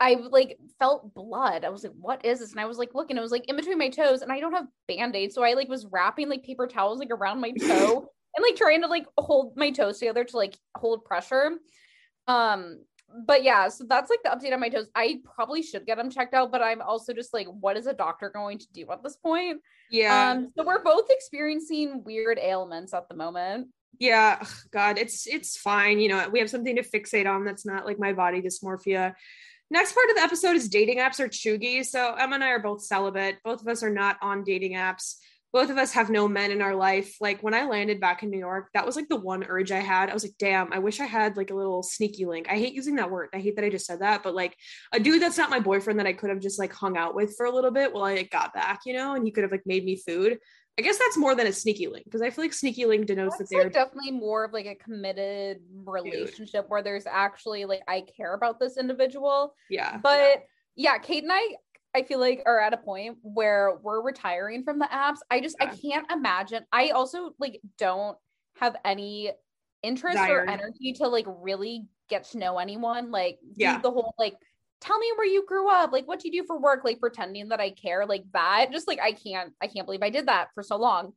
[0.00, 1.64] I like felt blood.
[1.64, 2.52] I was like, what is this?
[2.52, 4.54] And I was like, looking, it was like in between my toes, and I don't
[4.54, 5.34] have band-aids.
[5.34, 8.80] So I like was wrapping like paper towels like around my toe and like trying
[8.82, 11.52] to like hold my toes together to like hold pressure.
[12.26, 12.80] Um,
[13.26, 14.88] but yeah, so that's like the update on my toes.
[14.94, 17.92] I probably should get them checked out, but I'm also just like, what is a
[17.92, 19.60] doctor going to do at this point?
[19.90, 23.68] yeah Um, so we're both experiencing weird ailments at the moment.
[23.98, 24.40] yeah
[24.72, 27.98] god it's it's fine you know we have something to fixate on that's not like
[27.98, 29.14] my body dysmorphia
[29.70, 32.58] next part of the episode is dating apps or cheugy so emma and i are
[32.58, 33.38] both celibate.
[33.44, 35.16] Both of us are not on dating apps.
[35.52, 37.16] Both of us have no men in our life.
[37.20, 39.80] Like when i landed back in new york that was like the one urge i
[39.80, 40.10] had.
[40.10, 42.46] I was like damn i wish i had like a little sneaky link.
[42.48, 43.28] I hate using that word.
[43.32, 44.56] I hate that i just said that but like
[44.92, 47.36] a dude that's not my boyfriend that i could have just like hung out with
[47.36, 49.52] for a little bit while i like, got back you know and he could have
[49.52, 50.38] like made me food
[50.78, 53.36] I guess that's more than a sneaky link because I feel like sneaky link denotes
[53.36, 57.82] That's that they're like definitely more of like a committed relationship where there's actually like
[57.86, 59.54] I care about this individual.
[59.68, 59.98] yeah.
[59.98, 60.44] But
[60.76, 61.56] yeah, Kate and I
[61.94, 65.18] I feel like are at a point where we're retiring from the apps.
[65.30, 66.64] I just I can't imagine.
[66.72, 68.16] I also like don't
[68.56, 69.32] have any
[69.82, 73.10] interest or energy to like really get to know anyone.
[73.10, 73.80] Like Yeah.
[73.80, 74.36] the whole like
[74.80, 77.48] tell me where you grew up, like what do you do for work, like pretending
[77.48, 78.68] that I care, like that.
[78.72, 81.12] Just like I can't I can't believe I did that for so long.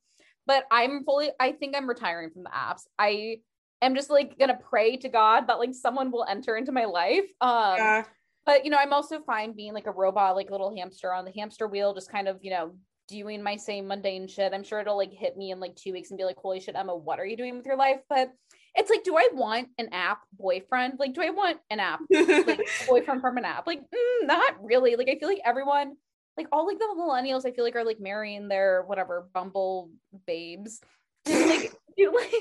[0.45, 2.81] But I'm fully I think I'm retiring from the apps.
[2.99, 3.37] I
[3.81, 7.25] am just like gonna pray to God that like someone will enter into my life.
[7.41, 8.03] Um yeah.
[8.45, 11.25] but you know, I'm also fine being like a robot, like a little hamster on
[11.25, 12.75] the hamster wheel, just kind of, you know,
[13.07, 14.53] doing my same mundane shit.
[14.53, 16.75] I'm sure it'll like hit me in like two weeks and be like, holy shit,
[16.75, 17.99] Emma, what are you doing with your life?
[18.09, 18.31] But
[18.75, 20.95] it's like, do I want an app boyfriend?
[20.99, 23.67] Like, do I want an app like boyfriend from an app?
[23.67, 24.95] Like, mm, not really.
[24.95, 25.95] Like, I feel like everyone,
[26.37, 29.91] like all like the millennials, I feel like are like marrying their whatever Bumble
[30.25, 30.81] babes.
[31.27, 32.33] like do like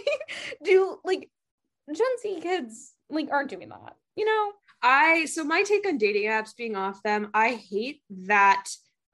[0.65, 1.29] do like
[1.95, 4.53] Gen Z kids like aren't doing that, you know?
[4.83, 8.65] I so my take on dating apps being off them, I hate that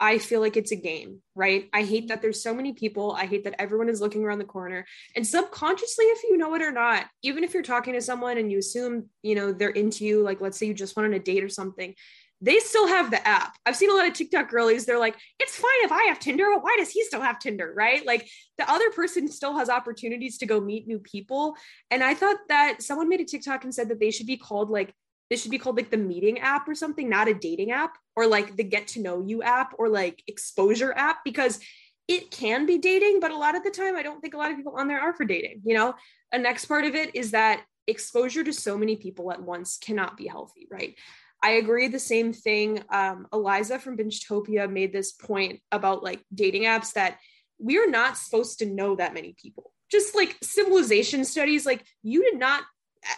[0.01, 1.69] I feel like it's a game, right?
[1.73, 3.13] I hate that there's so many people.
[3.13, 4.87] I hate that everyone is looking around the corner.
[5.17, 8.51] And subconsciously, if you know it or not, even if you're talking to someone and
[8.51, 11.19] you assume, you know, they're into you, like let's say you just went on a
[11.19, 11.95] date or something,
[12.41, 13.57] they still have the app.
[13.67, 16.47] I've seen a lot of TikTok girlies, they're like, it's fine if I have Tinder,
[16.55, 17.73] but why does he still have Tinder?
[17.77, 18.07] Right?
[18.07, 21.57] Like the other person still has opportunities to go meet new people.
[21.91, 24.71] And I thought that someone made a TikTok and said that they should be called
[24.71, 24.95] like
[25.31, 28.27] this should be called like the meeting app or something, not a dating app or
[28.27, 31.61] like the get to know you app or like exposure app because
[32.07, 34.51] it can be dating, but a lot of the time I don't think a lot
[34.51, 35.61] of people on there are for dating.
[35.65, 35.95] You know,
[36.33, 40.17] a next part of it is that exposure to so many people at once cannot
[40.17, 40.95] be healthy, right?
[41.43, 42.83] I agree the same thing.
[42.91, 47.19] Um, Eliza from Bingetopia made this point about like dating apps that
[47.59, 49.73] we are not supposed to know that many people.
[49.91, 52.63] Just like civilization studies, like you did not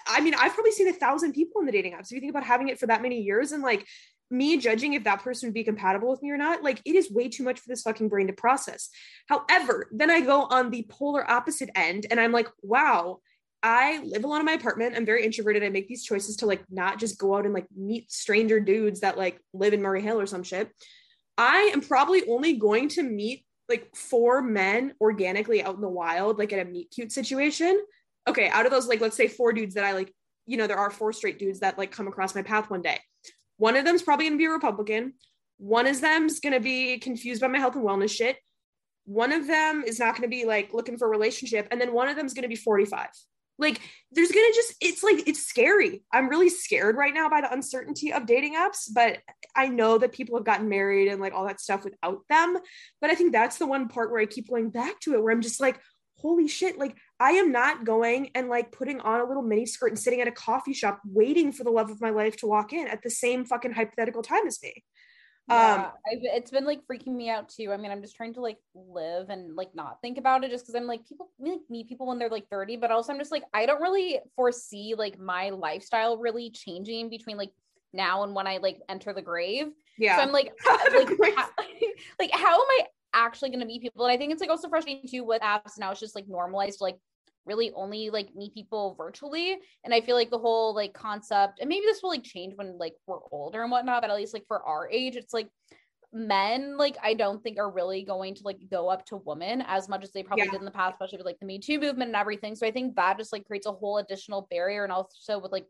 [0.07, 2.07] I mean, I've probably seen a thousand people in the dating apps.
[2.07, 3.87] If you think about having it for that many years and like
[4.31, 7.11] me judging if that person would be compatible with me or not, like it is
[7.11, 8.91] way too much for this fucking brain to process.
[9.27, 13.19] However, then I go on the polar opposite end and I'm like, wow,
[13.63, 14.95] I live alone in my apartment.
[14.97, 15.63] I'm very introverted.
[15.63, 19.01] I make these choices to like not just go out and like meet stranger dudes
[19.01, 20.71] that like live in Murray Hill or some shit.
[21.37, 26.39] I am probably only going to meet like four men organically out in the wild,
[26.39, 27.81] like at a meet cute situation
[28.31, 30.13] okay, out of those, like, let's say four dudes that I like,
[30.47, 32.99] you know, there are four straight dudes that like come across my path one day.
[33.59, 35.15] One of them's probably going to be a Republican.
[35.59, 38.39] One of them's going to be confused by my health and wellness shit.
[39.05, 41.69] One of them is not going to be like looking for a relationship.
[41.71, 43.09] And then one of them's going to be 45.
[43.59, 43.79] Like,
[44.11, 46.03] there's going to just, it's like, it's scary.
[46.11, 49.19] I'm really scared right now by the uncertainty of dating apps, but
[49.55, 52.57] I know that people have gotten married and like all that stuff without them.
[53.03, 55.35] But I think that's the one part where I keep going back to it, where
[55.35, 55.79] I'm just like,
[56.17, 59.89] holy shit, like I am not going and like putting on a little mini skirt
[59.89, 62.73] and sitting at a coffee shop waiting for the love of my life to walk
[62.73, 64.73] in at the same fucking hypothetical time as me.
[65.49, 67.73] Yeah, um, I've, it's been like freaking me out too.
[67.73, 70.65] I mean, I'm just trying to like live and like not think about it just
[70.65, 73.33] because I'm like people like meet people when they're like 30, but also I'm just
[73.33, 77.51] like I don't really foresee like my lifestyle really changing between like
[77.93, 79.67] now and when I like enter the grave.
[79.99, 80.17] Yeah.
[80.17, 80.53] So I'm like,
[81.19, 81.49] like, how,
[82.19, 84.05] like how am I actually going to meet people.
[84.05, 85.91] And I think it's like also frustrating too with apps now.
[85.91, 86.97] It's just like normalized like
[87.51, 89.59] really only like meet people virtually.
[89.85, 92.79] And I feel like the whole like concept, and maybe this will like change when
[92.79, 95.49] like we're older and whatnot, but at least like for our age, it's like
[96.13, 99.89] men like I don't think are really going to like go up to women as
[99.89, 100.53] much as they probably yeah.
[100.53, 102.55] did in the past, especially with like the Me Too movement and everything.
[102.55, 104.85] So I think that just like creates a whole additional barrier.
[104.85, 105.67] And also with like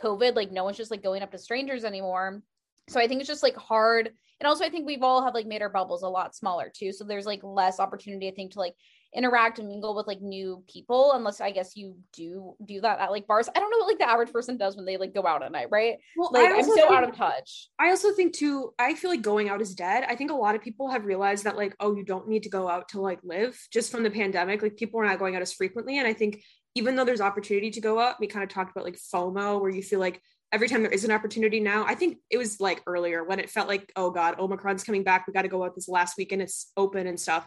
[0.00, 2.42] COVID, like no one's just like going up to strangers anymore.
[2.88, 5.46] So I think it's just like hard and also i think we've all have like
[5.46, 8.58] made our bubbles a lot smaller too so there's like less opportunity i think to
[8.58, 8.74] like
[9.14, 13.10] interact and mingle with like new people unless i guess you do do that at
[13.10, 15.26] like bars i don't know what like the average person does when they like go
[15.26, 18.32] out at night right well like i'm so think, out of touch i also think
[18.34, 21.04] too i feel like going out is dead i think a lot of people have
[21.04, 24.02] realized that like oh you don't need to go out to like live just from
[24.02, 26.42] the pandemic like people are not going out as frequently and i think
[26.74, 29.70] even though there's opportunity to go out we kind of talked about like fomo where
[29.70, 30.20] you feel like
[30.54, 33.50] every time there is an opportunity now, I think it was like earlier when it
[33.50, 35.26] felt like, oh God, Omicron's coming back.
[35.26, 36.42] We got to go out this last weekend.
[36.42, 37.44] It's open and stuff.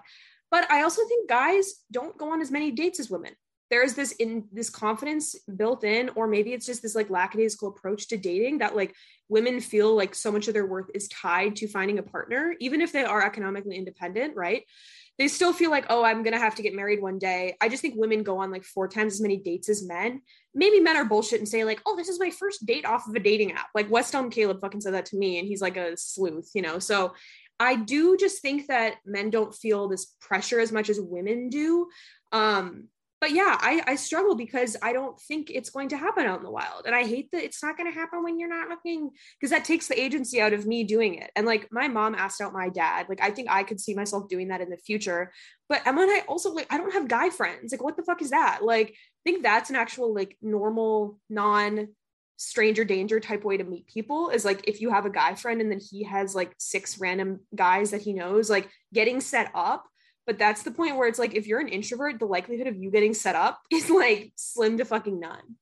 [0.49, 3.33] But I also think guys don't go on as many dates as women.
[3.69, 8.07] There's this in this confidence built in, or maybe it's just this like lackadaisical approach
[8.09, 8.95] to dating that like
[9.27, 12.79] women feel like so much of their worth is tied to finding a partner, even
[12.79, 14.63] if they are economically independent, right?
[15.17, 17.55] they still feel like, oh, I'm gonna have to get married one day.
[17.59, 20.21] I just think women go on like four times as many dates as men.
[20.53, 23.15] Maybe men are bullshit and say, like, oh, this is my first date off of
[23.15, 23.67] a dating app.
[23.73, 26.61] Like West Elm Caleb fucking said that to me, and he's like a sleuth, you
[26.61, 26.77] know.
[26.77, 27.13] So
[27.59, 31.87] I do just think that men don't feel this pressure as much as women do.
[32.31, 32.89] Um,
[33.19, 36.43] but yeah, I, I struggle because I don't think it's going to happen out in
[36.43, 36.85] the wild.
[36.85, 39.65] And I hate that it's not going to happen when you're not looking because that
[39.65, 41.31] takes the agency out of me doing it.
[41.35, 43.07] And like my mom asked out my dad.
[43.09, 45.31] Like I think I could see myself doing that in the future.
[45.67, 47.71] But Emma and I also like I don't have guy friends.
[47.71, 48.59] Like what the fuck is that?
[48.61, 48.93] Like I
[49.23, 51.87] think that's an actual like normal non
[52.37, 55.59] stranger danger type way to meet people is like if you have a guy friend
[55.59, 59.85] and then he has like six random guys that he knows like getting set up
[60.27, 62.91] but that's the point where it's like if you're an introvert the likelihood of you
[62.91, 65.57] getting set up is like slim to fucking none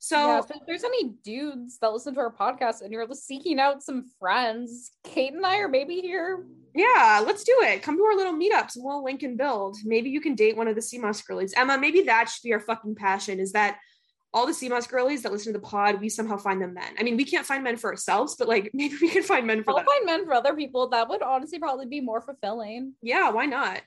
[0.00, 3.58] so, yeah, so if there's any dudes that listen to our podcast and you're seeking
[3.58, 6.46] out some friends, Kate and I are maybe here.
[6.72, 7.82] Yeah, let's do it.
[7.82, 9.76] Come to our little meetups and we'll link and build.
[9.84, 11.52] Maybe you can date one of the Sea Moss girlies.
[11.52, 13.78] Emma, maybe that should be our fucking passion is that
[14.38, 16.94] all the Sea Moss girlies that listen to the pod, we somehow find them men.
[16.96, 19.64] I mean, we can't find men for ourselves, but like maybe we can find men
[19.64, 19.86] for I'll them.
[19.86, 20.88] find men for other people.
[20.90, 22.94] That would honestly probably be more fulfilling.
[23.02, 23.80] Yeah, why not?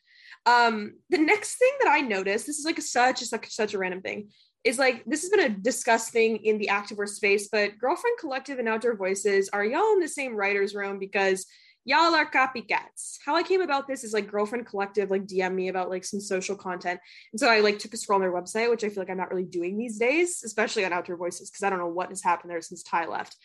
[0.46, 3.74] Um, the next thing that I noticed, this is like a, such a such, such
[3.74, 4.30] a random thing,
[4.66, 8.60] is like this has been a discussed thing in the activewear space, but Girlfriend Collective
[8.60, 11.46] and Outdoor Voices are y'all in the same writers' room because
[11.86, 13.18] y'all are copycats.
[13.26, 16.20] How I came about this is like Girlfriend Collective like DM me about like some
[16.20, 17.00] social content,
[17.32, 19.18] and so I like took a scroll on their website, which I feel like I'm
[19.18, 22.24] not really doing these days, especially on Outdoor Voices because I don't know what has
[22.24, 23.36] happened there since Ty left.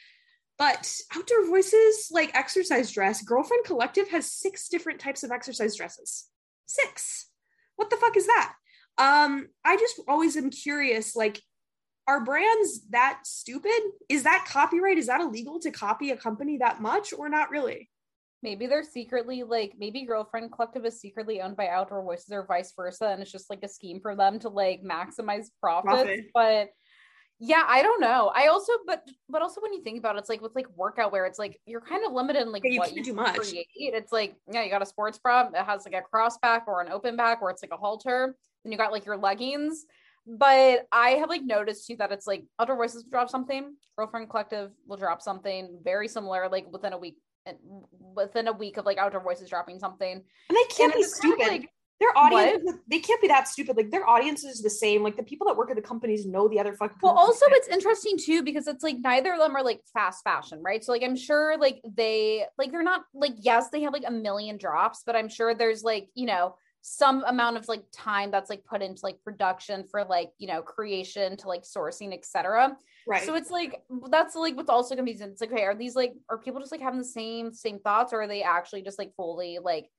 [0.58, 6.26] But Outdoor Voices, like exercise dress, Girlfriend Collective has six different types of exercise dresses.
[6.66, 7.28] Six.
[7.76, 8.54] What the fuck is that?
[8.98, 11.42] Um, I just always am curious, like,
[12.08, 13.80] are brands that stupid?
[14.08, 14.96] Is that copyright?
[14.96, 17.90] Is that illegal to copy a company that much or not really?
[18.42, 22.72] Maybe they're secretly like maybe Girlfriend Collective is secretly owned by Outdoor Voices or vice
[22.76, 26.04] versa, and it's just like a scheme for them to like maximize profits.
[26.04, 26.30] Profit.
[26.34, 26.68] But
[27.38, 30.28] yeah i don't know i also but but also when you think about it it's
[30.28, 32.78] like with like workout wear it's like you're kind of limited in like yeah, you
[32.78, 33.66] what you do much create.
[33.74, 36.80] it's like yeah you got a sports bra it has like a cross back or
[36.80, 39.84] an open back or it's like a halter and you got like your leggings
[40.26, 44.30] but i have like noticed too that it's like outdoor voices will drop something girlfriend
[44.30, 47.18] collective will drop something very similar like within a week
[48.14, 50.12] within a week of like outdoor voices dropping something.
[50.12, 52.76] And they can't and be stupid kind of like, their audience what?
[52.88, 53.76] they can't be that stupid.
[53.76, 55.02] Like their audience is the same.
[55.02, 57.68] Like the people that work at the companies know the other fucking well also it's
[57.68, 60.84] interesting too because it's like neither of them are like fast fashion right?
[60.84, 64.10] So like i'm sure like they like they're not like yes they have like a
[64.10, 66.56] million drops but i'm sure there's like you know
[66.88, 70.62] some amount of like time that's like put into like production for like you know
[70.62, 72.76] creation to like sourcing etc
[73.08, 75.28] right so it's like that's like what's also confusing.
[75.28, 78.12] It's like okay are these like are people just like having the same same thoughts
[78.12, 79.90] or are they actually just like fully like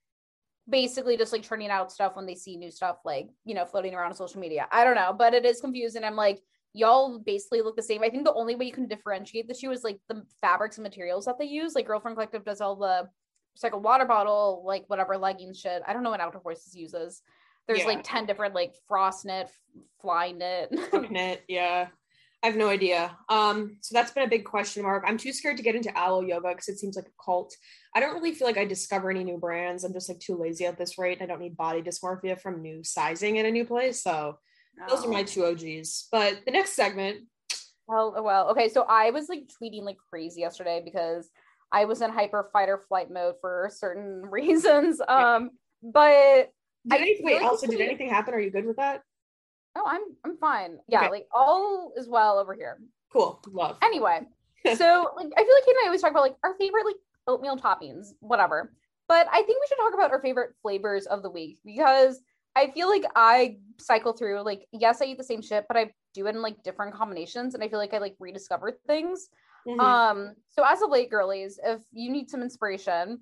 [0.69, 3.93] basically just like turning out stuff when they see new stuff like you know floating
[3.93, 4.65] around on social media?
[4.71, 6.06] I don't know but it is confusing.
[6.06, 6.39] I'm like
[6.71, 8.02] y'all basically look the same.
[8.02, 10.84] I think the only way you can differentiate the two is like the fabrics and
[10.84, 11.76] materials that they use.
[11.76, 13.10] Like girlfriend collective does all the
[13.58, 17.22] recycled water bottle like whatever leggings shit i don't know what outdoor voices uses
[17.67, 17.86] there's yeah.
[17.86, 19.50] like 10 different like frost knit
[20.02, 20.72] fly knit
[21.12, 21.88] knit yeah
[22.43, 23.17] I have no idea.
[23.30, 25.04] Um, so that's been a big question mark.
[25.08, 27.56] I'm too scared to get into Alo Yoga because it seems like a cult.
[27.96, 29.84] I don't really feel like I discover any new brands.
[29.84, 31.22] I'm just like too lazy at this rate.
[31.22, 34.04] I don't need body dysmorphia from new sizing in a new place.
[34.04, 34.38] So
[34.88, 36.10] those are my two OGs.
[36.12, 37.26] But the next segment.
[37.88, 38.70] Well, well, okay.
[38.70, 41.30] So I was like tweeting like crazy yesterday because
[41.71, 45.01] I was in hyper fight or flight mode for certain reasons.
[45.08, 45.51] Um,
[45.84, 46.51] but
[46.88, 48.34] did I, wait, also did anything happen?
[48.34, 49.03] Are you good with that?
[49.75, 50.77] Oh, I'm I'm fine.
[50.88, 51.12] Yeah, okay.
[51.12, 52.80] like all is well over here.
[53.12, 53.39] Cool.
[53.51, 53.77] Love.
[53.84, 54.21] Anyway,
[54.75, 56.95] so like I feel like Kate and I always talk about like our favorite like
[57.27, 58.73] oatmeal toppings, whatever.
[59.08, 62.19] But I think we should talk about our favorite flavors of the week because
[62.56, 65.91] I feel like I cycle through like yes, I eat the same shit, but I
[66.13, 69.30] do it in like different combinations, and I feel like I like rediscover things.
[69.67, 69.80] Mm-hmm.
[69.80, 73.19] Um, so as of late, girlies, if you need some inspiration,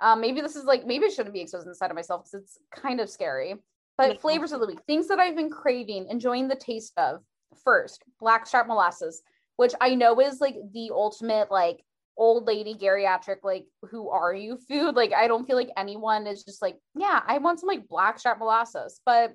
[0.00, 2.58] um, maybe this is like maybe I shouldn't be exposed inside of myself because it's
[2.74, 3.56] kind of scary.
[3.98, 7.20] But flavors of the week, things that I've been craving, enjoying the taste of.
[7.62, 9.22] First, blackstrap molasses,
[9.56, 11.84] which I know is like the ultimate like
[12.16, 14.96] old lady geriatric like who are you food.
[14.96, 18.38] Like I don't feel like anyone is just like, yeah, I want some like blackstrap
[18.38, 19.00] molasses.
[19.04, 19.34] But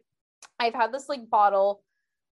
[0.60, 1.84] I've had this like bottle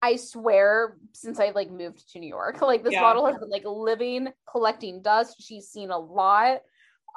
[0.01, 3.01] I swear since I like moved to New York, like this yeah.
[3.01, 5.35] bottle has been like living, collecting dust.
[5.39, 6.61] She's seen a lot.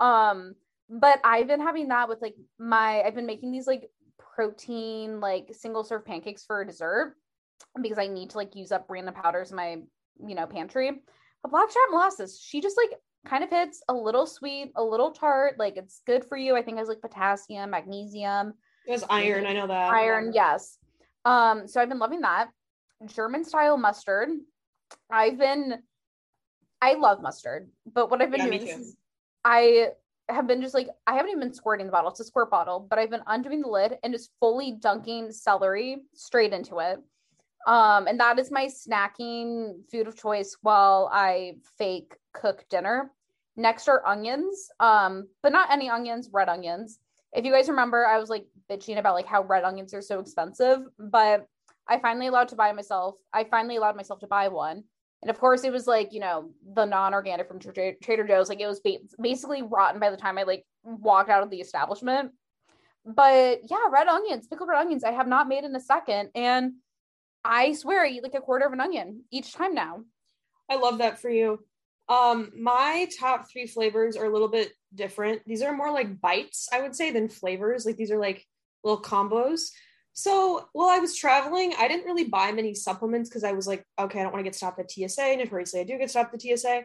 [0.01, 0.55] Um,
[0.89, 5.49] but I've been having that with like my I've been making these like protein like
[5.53, 7.15] single serve pancakes for dessert
[7.81, 9.79] because I need to like use up random powders in my
[10.27, 10.91] you know pantry.
[11.43, 15.59] But blackstrap molasses, she just like kind of hits a little sweet, a little tart.
[15.59, 16.57] Like it's good for you.
[16.57, 18.55] I think it has like potassium, magnesium.
[18.87, 19.47] There's iron.
[19.47, 19.93] I know that.
[19.93, 20.77] Iron, yes.
[21.25, 22.49] Um, so I've been loving that.
[23.07, 24.31] German style mustard.
[25.11, 25.83] I've been
[26.81, 28.97] I love mustard, but what I've been yeah, doing is
[29.45, 29.91] I
[30.29, 32.11] have been just like I haven't even been squirting the bottle.
[32.11, 35.99] It's a squirt bottle, but I've been undoing the lid and just fully dunking celery
[36.15, 36.99] straight into it.
[37.67, 43.13] Um, and that is my snacking food of choice while I fake cook dinner.
[43.57, 46.99] Next are onions, um, but not any onions, red onions.
[47.33, 50.19] If you guys remember, I was like bitching about like how red onions are so
[50.19, 51.47] expensive, but
[51.89, 53.17] I finally allowed to buy myself.
[53.33, 54.85] I finally allowed myself to buy one
[55.23, 58.49] and of course, it was like, you know, the non organic from Trader Joe's.
[58.49, 58.83] Like it was
[59.21, 62.33] basically rotten by the time I like walked out of the establishment.
[63.07, 66.31] But yeah, red onions, pickled red onions, I have not made in a second.
[66.35, 66.75] And
[67.45, 70.03] I swear I eat like a quarter of an onion each time now.
[70.69, 71.61] I love that for you.
[72.09, 75.43] Um, my top three flavors are a little bit different.
[75.47, 77.87] These are more like bites, I would say, than flavors.
[77.87, 78.45] Like these are like
[78.83, 79.71] little combos.
[80.15, 83.85] So while I was traveling, I didn't really buy many supplements because I was like,
[83.99, 85.37] okay, I don't want to get stopped at TSA.
[85.37, 86.85] Notoriously, I say I do get stopped at TSA.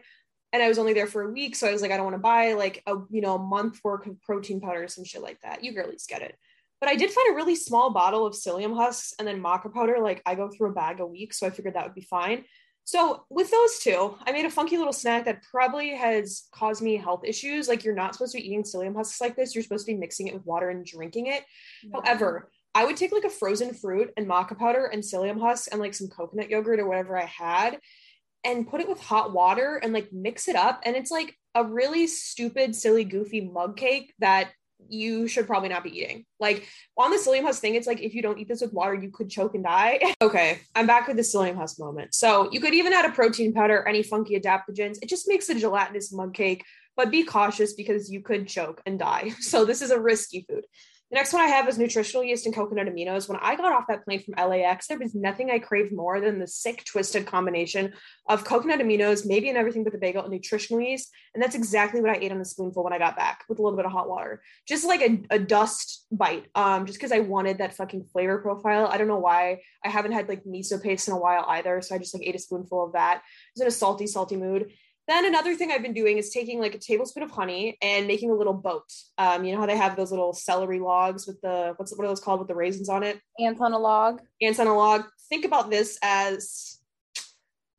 [0.52, 1.56] And I was only there for a week.
[1.56, 3.80] So I was like, I don't want to buy like a, you know, a month
[3.84, 5.62] worth of protein powders and some shit like that.
[5.62, 6.36] You girlies get it.
[6.80, 9.98] But I did find a really small bottle of psyllium husks and then maca powder.
[10.00, 12.44] Like I go through a bag a week, so I figured that would be fine.
[12.84, 16.96] So with those two, I made a funky little snack that probably has caused me
[16.96, 17.68] health issues.
[17.68, 19.54] Like you're not supposed to be eating psyllium husks like this.
[19.54, 21.44] You're supposed to be mixing it with water and drinking it.
[21.82, 22.00] Yeah.
[22.02, 25.80] However, I would take like a frozen fruit and maca powder and psyllium husk and
[25.80, 27.80] like some coconut yogurt or whatever I had
[28.44, 30.80] and put it with hot water and like mix it up.
[30.84, 34.52] And it's like a really stupid, silly, goofy mug cake that
[34.88, 36.24] you should probably not be eating.
[36.38, 38.94] Like on the psyllium husk thing, it's like if you don't eat this with water,
[38.94, 40.14] you could choke and die.
[40.22, 42.14] okay, I'm back with the psyllium husk moment.
[42.14, 44.98] So you could even add a protein powder, any funky adaptogens.
[45.02, 46.64] It just makes a gelatinous mug cake,
[46.96, 49.32] but be cautious because you could choke and die.
[49.40, 50.64] So this is a risky food.
[51.10, 53.30] The next one I have is nutritional yeast and coconut aminos.
[53.30, 56.38] When I got off that plane from LAX, there was nothing I craved more than
[56.38, 57.94] the sick, twisted combination
[58.28, 61.10] of coconut aminos, maybe in everything but the bagel, and nutritional yeast.
[61.32, 63.62] And that's exactly what I ate on a spoonful when I got back with a
[63.62, 64.42] little bit of hot water.
[64.66, 68.86] Just like a, a dust bite, um, just because I wanted that fucking flavor profile.
[68.86, 69.62] I don't know why.
[69.82, 71.80] I haven't had like miso paste in a while either.
[71.80, 73.18] So I just like ate a spoonful of that.
[73.18, 73.20] I
[73.54, 74.72] was in a salty, salty mood.
[75.08, 78.30] Then another thing I've been doing is taking like a tablespoon of honey and making
[78.30, 78.92] a little boat.
[79.16, 82.08] Um, you know how they have those little celery logs with the what's what are
[82.08, 83.18] those called with the raisins on it?
[83.40, 84.20] Ants on a log.
[84.42, 85.04] Ants on a log.
[85.30, 86.78] Think about this as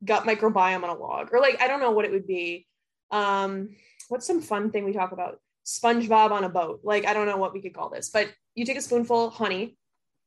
[0.04, 2.66] gut microbiome on a log, or like I don't know what it would be.
[3.12, 3.76] Um,
[4.08, 5.38] what's some fun thing we talk about?
[5.64, 6.80] SpongeBob on a boat.
[6.82, 9.76] Like I don't know what we could call this, but you take a spoonful honey,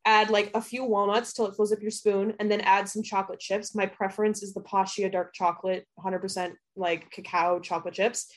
[0.06, 3.04] add like a few walnuts till it fills up your spoon and then add some
[3.04, 3.74] chocolate chips.
[3.74, 8.32] My preference is the Pascha dark chocolate 100% like cacao chocolate chips.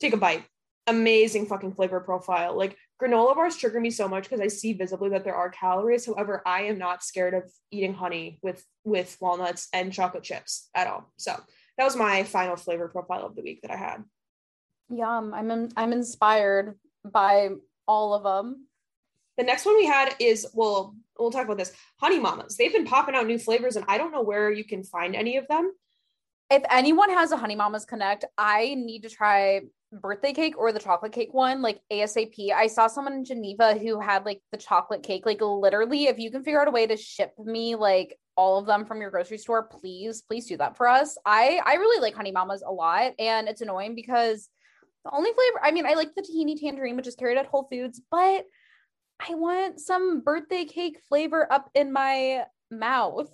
[0.00, 0.44] Take a bite.
[0.86, 2.56] Amazing fucking flavor profile.
[2.56, 6.06] Like granola bars trigger me so much because i see visibly that there are calories.
[6.06, 10.86] However i am not scared of eating honey with with walnuts and chocolate chips at
[10.86, 11.10] all.
[11.16, 11.36] So
[11.78, 14.04] that was my final flavor profile of the week that i had.
[14.90, 15.32] Yum.
[15.32, 17.50] I'm in, i'm inspired by
[17.86, 18.66] all of them
[19.36, 21.72] the next one we had is well, we'll talk about this.
[22.00, 22.56] Honey Mamas.
[22.56, 25.36] They've been popping out new flavors, and I don't know where you can find any
[25.36, 25.72] of them.
[26.50, 29.62] If anyone has a Honey Mamas Connect, I need to try
[29.92, 32.52] birthday cake or the chocolate cake one, like ASAP.
[32.52, 35.24] I saw someone in Geneva who had like the chocolate cake.
[35.24, 38.66] Like literally, if you can figure out a way to ship me like all of
[38.66, 41.16] them from your grocery store, please, please do that for us.
[41.24, 44.48] I I really like Honey Mamas a lot, and it's annoying because
[45.04, 47.68] the only flavor I mean, I like the tahini tangerine, which is carried at Whole
[47.70, 48.44] Foods, but
[49.20, 53.28] I want some birthday cake flavor up in my mouth.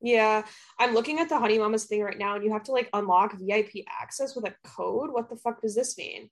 [0.00, 0.44] Yeah,
[0.78, 3.36] I'm looking at the Honey Mamas thing right now, and you have to like unlock
[3.36, 5.10] VIP access with a code.
[5.10, 6.30] What the fuck does this mean?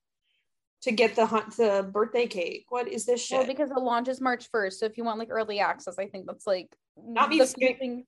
[0.83, 2.67] To get the hunt the birthday cake.
[2.69, 3.39] What is this shit?
[3.39, 4.75] Well, because the launch is March 1st.
[4.75, 7.45] So if you want like early access, I think that's like not me.
[7.45, 8.05] Thing.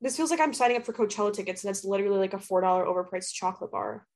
[0.00, 2.62] This feels like I'm signing up for Coachella tickets, and that's literally like a four
[2.62, 4.06] dollar overpriced chocolate bar.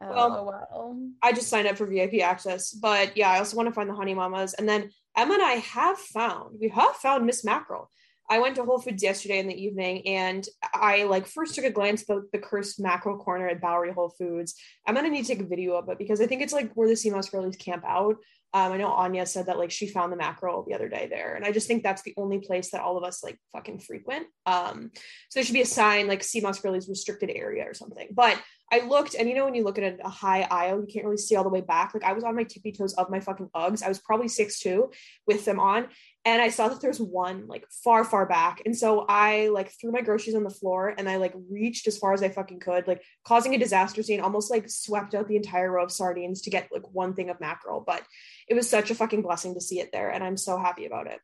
[0.00, 0.96] Oh, well, wow.
[1.22, 3.94] I just signed up for VIP access, but yeah, I also want to find the
[3.94, 7.90] Honey Mamas, and then Emma and I have found, we have found Miss Mackerel.
[8.28, 11.70] I went to Whole Foods yesterday in the evening and I like first took a
[11.70, 14.54] glance at the, the cursed mackerel corner at Bowery Whole Foods.
[14.86, 16.88] I'm gonna need to take a video of it because I think it's like where
[16.88, 18.16] the Sea Moss Girlies camp out.
[18.54, 21.34] Um, I know Anya said that like she found the mackerel the other day there,
[21.34, 24.26] and I just think that's the only place that all of us like fucking frequent.
[24.46, 24.90] Um,
[25.28, 28.08] so there should be a sign like Sea Moss Girlies restricted area or something.
[28.12, 28.40] But
[28.72, 31.04] I looked, and you know, when you look at a, a, high aisle, you can't
[31.04, 31.92] really see all the way back.
[31.92, 33.82] Like I was on my tippy toes of my fucking Uggs.
[33.82, 34.90] I was probably six two
[35.26, 35.88] with them on,
[36.24, 38.62] and I saw that there's one like far, far back.
[38.64, 41.98] And so I like threw my groceries on the floor, and I like reached as
[41.98, 44.20] far as I fucking could, like causing a disaster scene.
[44.20, 47.40] Almost like swept out the entire row of sardines to get like one thing of
[47.40, 47.84] mackerel.
[47.86, 48.02] But
[48.48, 51.06] it was such a fucking blessing to see it there, and I'm so happy about
[51.06, 51.20] it.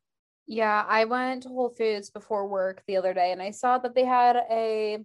[0.46, 3.94] Yeah, I went to Whole Foods before work the other day, and I saw that
[3.94, 4.98] they had a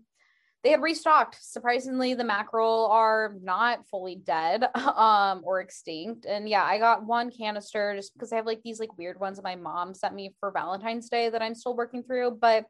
[0.66, 1.38] they had restocked.
[1.41, 6.26] Surprisingly, the mackerel are not fully dead um, or extinct.
[6.26, 9.38] And yeah, I got one canister just because I have like these like weird ones
[9.38, 12.39] that my mom sent me for Valentine's Day that I'm still working through.
[12.41, 12.66] But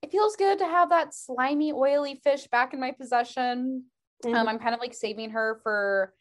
[0.00, 3.82] it feels good to have that slimy, oily fish back in my possession.
[4.24, 4.36] Um, mm-hmm.
[4.36, 6.14] Um, I'm kind of like saving her for,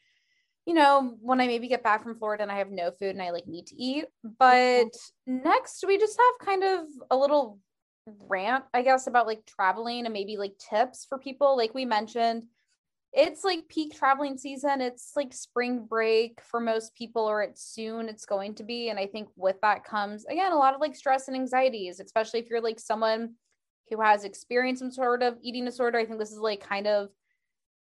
[0.66, 3.22] you know, when I maybe get back from Florida and I have no food and
[3.22, 4.06] I like need to eat.
[4.24, 4.88] But
[5.30, 5.44] mm-hmm.
[5.44, 7.60] next, we just have kind of a little
[8.28, 11.56] rant, I guess, about like traveling and maybe like tips for people.
[11.58, 12.46] Like we mentioned,
[13.14, 14.82] it's like peak traveling season.
[14.82, 18.90] It's like spring break for most people, or it's soon it's going to be.
[18.90, 22.40] And I think with that comes, again, a lot of like stress and anxieties, especially
[22.40, 23.36] if you're like someone
[23.90, 26.00] who has experienced some sort of eating disorder.
[26.00, 27.10] I think this is like kind of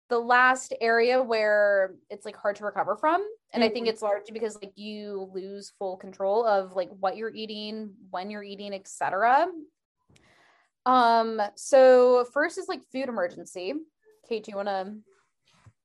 [0.09, 3.93] the last area where it's like hard to recover from and i think mm-hmm.
[3.93, 8.43] it's largely because like you lose full control of like what you're eating when you're
[8.43, 9.47] eating etc
[10.89, 13.75] um, so first is like food emergency.
[14.27, 14.95] Kate, do you want to?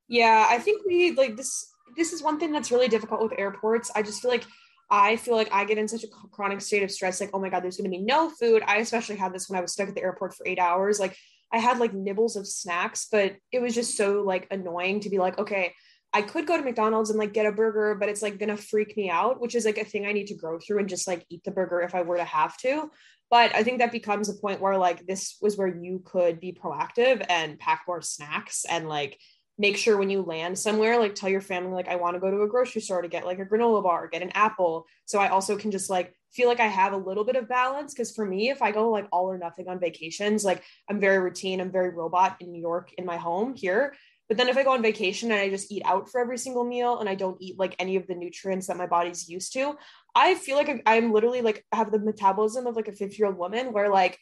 [0.08, 1.74] Yeah, I think we like this.
[1.98, 3.92] This is one thing that's really difficult with airports.
[3.94, 4.46] I just feel like
[4.90, 7.50] I feel like I get in such a chronic state of stress, like, oh my
[7.50, 8.64] God, there's going to be no food.
[8.66, 11.00] I especially had this when I was stuck at the airport for eight hours.
[11.00, 11.18] Like,
[11.52, 15.18] I had like nibbles of snacks, but it was just so like annoying to be
[15.18, 15.74] like, okay,
[16.14, 18.96] I could go to McDonald's and like get a burger, but it's like gonna freak
[18.96, 21.26] me out, which is like a thing I need to grow through and just like
[21.30, 22.90] eat the burger if I were to have to.
[23.34, 26.54] But I think that becomes a point where like this was where you could be
[26.54, 29.20] proactive and pack more snacks and like
[29.58, 32.30] make sure when you land somewhere, like tell your family, like, I want to go
[32.30, 34.86] to a grocery store to get like a granola bar, get an apple.
[35.06, 37.96] So I also can just like feel like I have a little bit of balance.
[37.96, 41.18] Cause for me, if I go like all or nothing on vacations, like I'm very
[41.18, 43.96] routine, I'm very robot in New York in my home here.
[44.30, 46.64] But then if I go on vacation and I just eat out for every single
[46.64, 49.76] meal and I don't eat like any of the nutrients that my body's used to,
[50.16, 53.38] I feel like I'm literally like have the metabolism of like a 50 year old
[53.38, 54.20] woman where like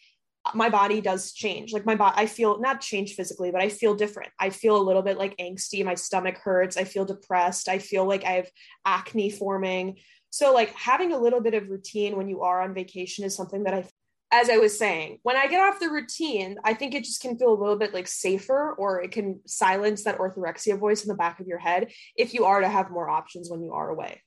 [0.56, 1.72] my body does change.
[1.72, 4.32] Like my body, I feel not change physically, but I feel different.
[4.40, 5.86] I feel a little bit like angsty.
[5.86, 6.78] My stomach hurts.
[6.78, 7.70] I feel depressed.
[7.70, 8.50] I feel like I have
[8.86, 9.98] acne forming.
[10.32, 13.64] So, like having a little bit of routine when you are on vacation is something
[13.64, 13.86] that I,
[14.32, 17.38] as I was saying, when I get off the routine, I think it just can
[17.38, 21.16] feel a little bit like safer or it can silence that orthorexia voice in the
[21.16, 24.22] back of your head if you are to have more options when you are away.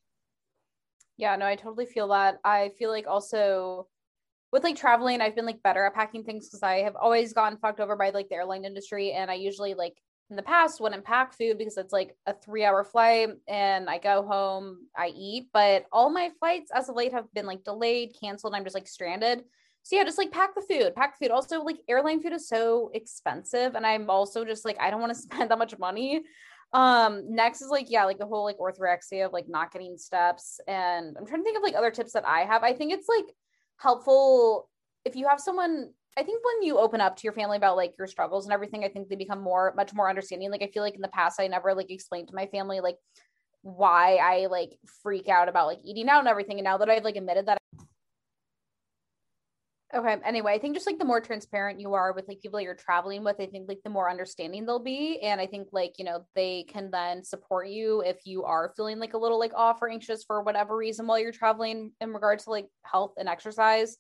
[1.17, 2.39] Yeah, no, I totally feel that.
[2.45, 3.87] I feel like also
[4.53, 7.59] with like traveling, I've been like better at packing things because I have always gotten
[7.59, 9.12] fucked over by like the airline industry.
[9.12, 9.97] And I usually like
[10.31, 13.99] in the past wouldn't pack food because it's like a three hour flight and I
[13.99, 15.49] go home, I eat.
[15.53, 18.55] But all my flights as of late have been like delayed, canceled.
[18.55, 19.45] I'm just like stranded.
[19.83, 21.31] So yeah, just like pack the food, pack food.
[21.31, 23.75] Also, like airline food is so expensive.
[23.75, 26.23] And I'm also just like, I don't want to spend that much money.
[26.73, 30.61] Um, next is like, yeah, like the whole like orthorexia of like not getting steps.
[30.67, 32.62] And I'm trying to think of like other tips that I have.
[32.62, 33.27] I think it's like
[33.77, 34.69] helpful
[35.05, 37.95] if you have someone I think when you open up to your family about like
[37.99, 40.51] your struggles and everything, I think they become more, much more understanding.
[40.51, 42.99] Like I feel like in the past, I never like explained to my family like
[43.62, 46.59] why I like freak out about like eating out and everything.
[46.59, 47.59] And now that I've like admitted that
[49.95, 50.16] Okay.
[50.24, 53.22] Anyway, I think just like the more transparent you are with like people you're traveling
[53.22, 55.20] with, I think like the more understanding they'll be.
[55.20, 58.99] And I think like, you know, they can then support you if you are feeling
[58.99, 62.40] like a little like off or anxious for whatever reason while you're traveling in regard
[62.40, 63.97] to like health and exercise.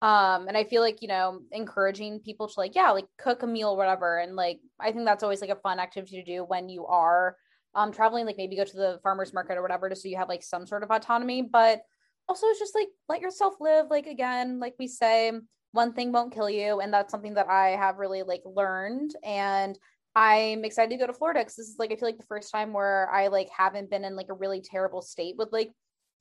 [0.00, 3.46] Um, and I feel like, you know, encouraging people to like, yeah, like cook a
[3.46, 4.18] meal, whatever.
[4.18, 7.36] And like, I think that's always like a fun activity to do when you are
[7.74, 10.28] um traveling, like maybe go to the farmer's market or whatever, just so you have
[10.30, 11.42] like some sort of autonomy.
[11.42, 11.82] But
[12.28, 15.32] also it's just like let yourself live like again like we say
[15.72, 19.78] one thing won't kill you and that's something that i have really like learned and
[20.14, 22.52] i'm excited to go to florida because this is like i feel like the first
[22.52, 25.70] time where i like haven't been in like a really terrible state with like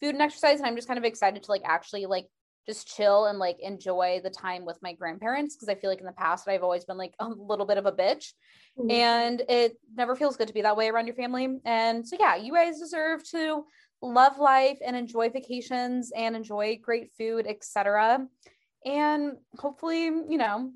[0.02, 2.26] food and exercise and i'm just kind of excited to like actually like
[2.66, 6.06] just chill and like enjoy the time with my grandparents because I feel like in
[6.06, 8.32] the past I've always been like a little bit of a bitch
[8.78, 8.90] mm-hmm.
[8.90, 11.58] and it never feels good to be that way around your family.
[11.66, 13.66] And so yeah, you guys deserve to
[14.04, 18.28] love life and enjoy vacations and enjoy great food, etc.
[18.86, 20.72] And hopefully, you know,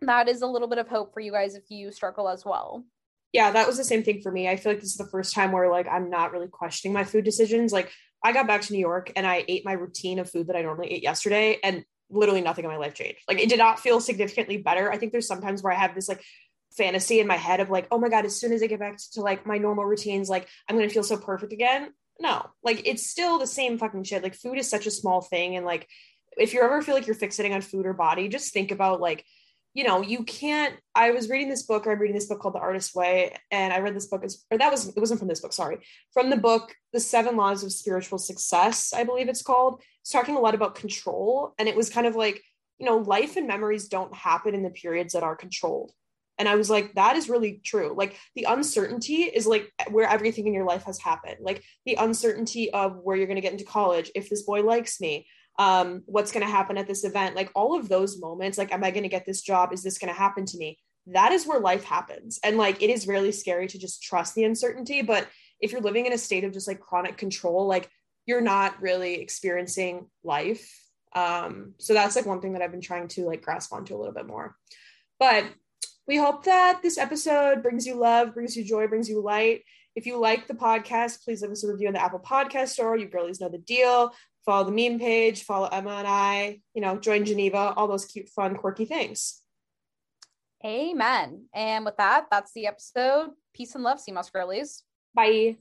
[0.00, 2.84] that is a little bit of hope for you guys if you struggle as well.
[3.32, 4.48] Yeah, that was the same thing for me.
[4.48, 7.04] I feel like this is the first time where like I'm not really questioning my
[7.04, 7.72] food decisions.
[7.72, 7.92] Like
[8.24, 10.62] I got back to New York and I ate my routine of food that I
[10.62, 13.20] normally ate yesterday and literally nothing in my life changed.
[13.28, 14.90] Like it did not feel significantly better.
[14.90, 16.24] I think there's sometimes where I have this like
[16.76, 18.96] fantasy in my head of like, oh my God, as soon as I get back
[18.96, 22.86] to, to like my normal routines, like I'm gonna feel so perfect again no like
[22.86, 24.22] it's still the same fucking shit.
[24.22, 25.88] Like food is such a small thing and like
[26.36, 29.24] if you ever feel like you're fixating on food or body just think about like
[29.74, 32.54] you know you can't i was reading this book or i'm reading this book called
[32.54, 35.28] the artist's way and i read this book as or that was it wasn't from
[35.28, 35.78] this book sorry.
[36.12, 39.82] From the book the seven laws of spiritual success i believe it's called.
[40.02, 42.42] It's talking a lot about control and it was kind of like
[42.78, 45.92] you know life and memories don't happen in the periods that are controlled
[46.40, 47.94] and I was like, that is really true.
[47.94, 51.36] Like the uncertainty is like where everything in your life has happened.
[51.40, 55.02] Like the uncertainty of where you're going to get into college, if this boy likes
[55.02, 55.26] me,
[55.58, 58.82] um, what's going to happen at this event, like all of those moments, like, am
[58.82, 59.74] I going to get this job?
[59.74, 60.78] Is this going to happen to me?
[61.08, 62.40] That is where life happens.
[62.42, 65.02] And like, it is really scary to just trust the uncertainty.
[65.02, 65.28] But
[65.60, 67.90] if you're living in a state of just like chronic control, like
[68.24, 70.74] you're not really experiencing life.
[71.14, 73.98] Um, so that's like one thing that I've been trying to like grasp onto a
[73.98, 74.56] little bit more.
[75.18, 75.44] But
[76.10, 79.62] we hope that this episode brings you love, brings you joy, brings you light.
[79.94, 82.96] If you like the podcast, please leave us a review on the Apple Podcast Store.
[82.96, 84.12] You girlies know the deal.
[84.44, 88.28] Follow the meme page, follow Emma and I, you know, join Geneva, all those cute,
[88.28, 89.40] fun, quirky things.
[90.64, 91.44] Amen.
[91.54, 93.30] And with that, that's the episode.
[93.54, 94.82] Peace and love, Sea Girlies.
[95.14, 95.58] Bye.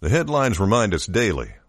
[0.00, 1.52] The headlines remind us daily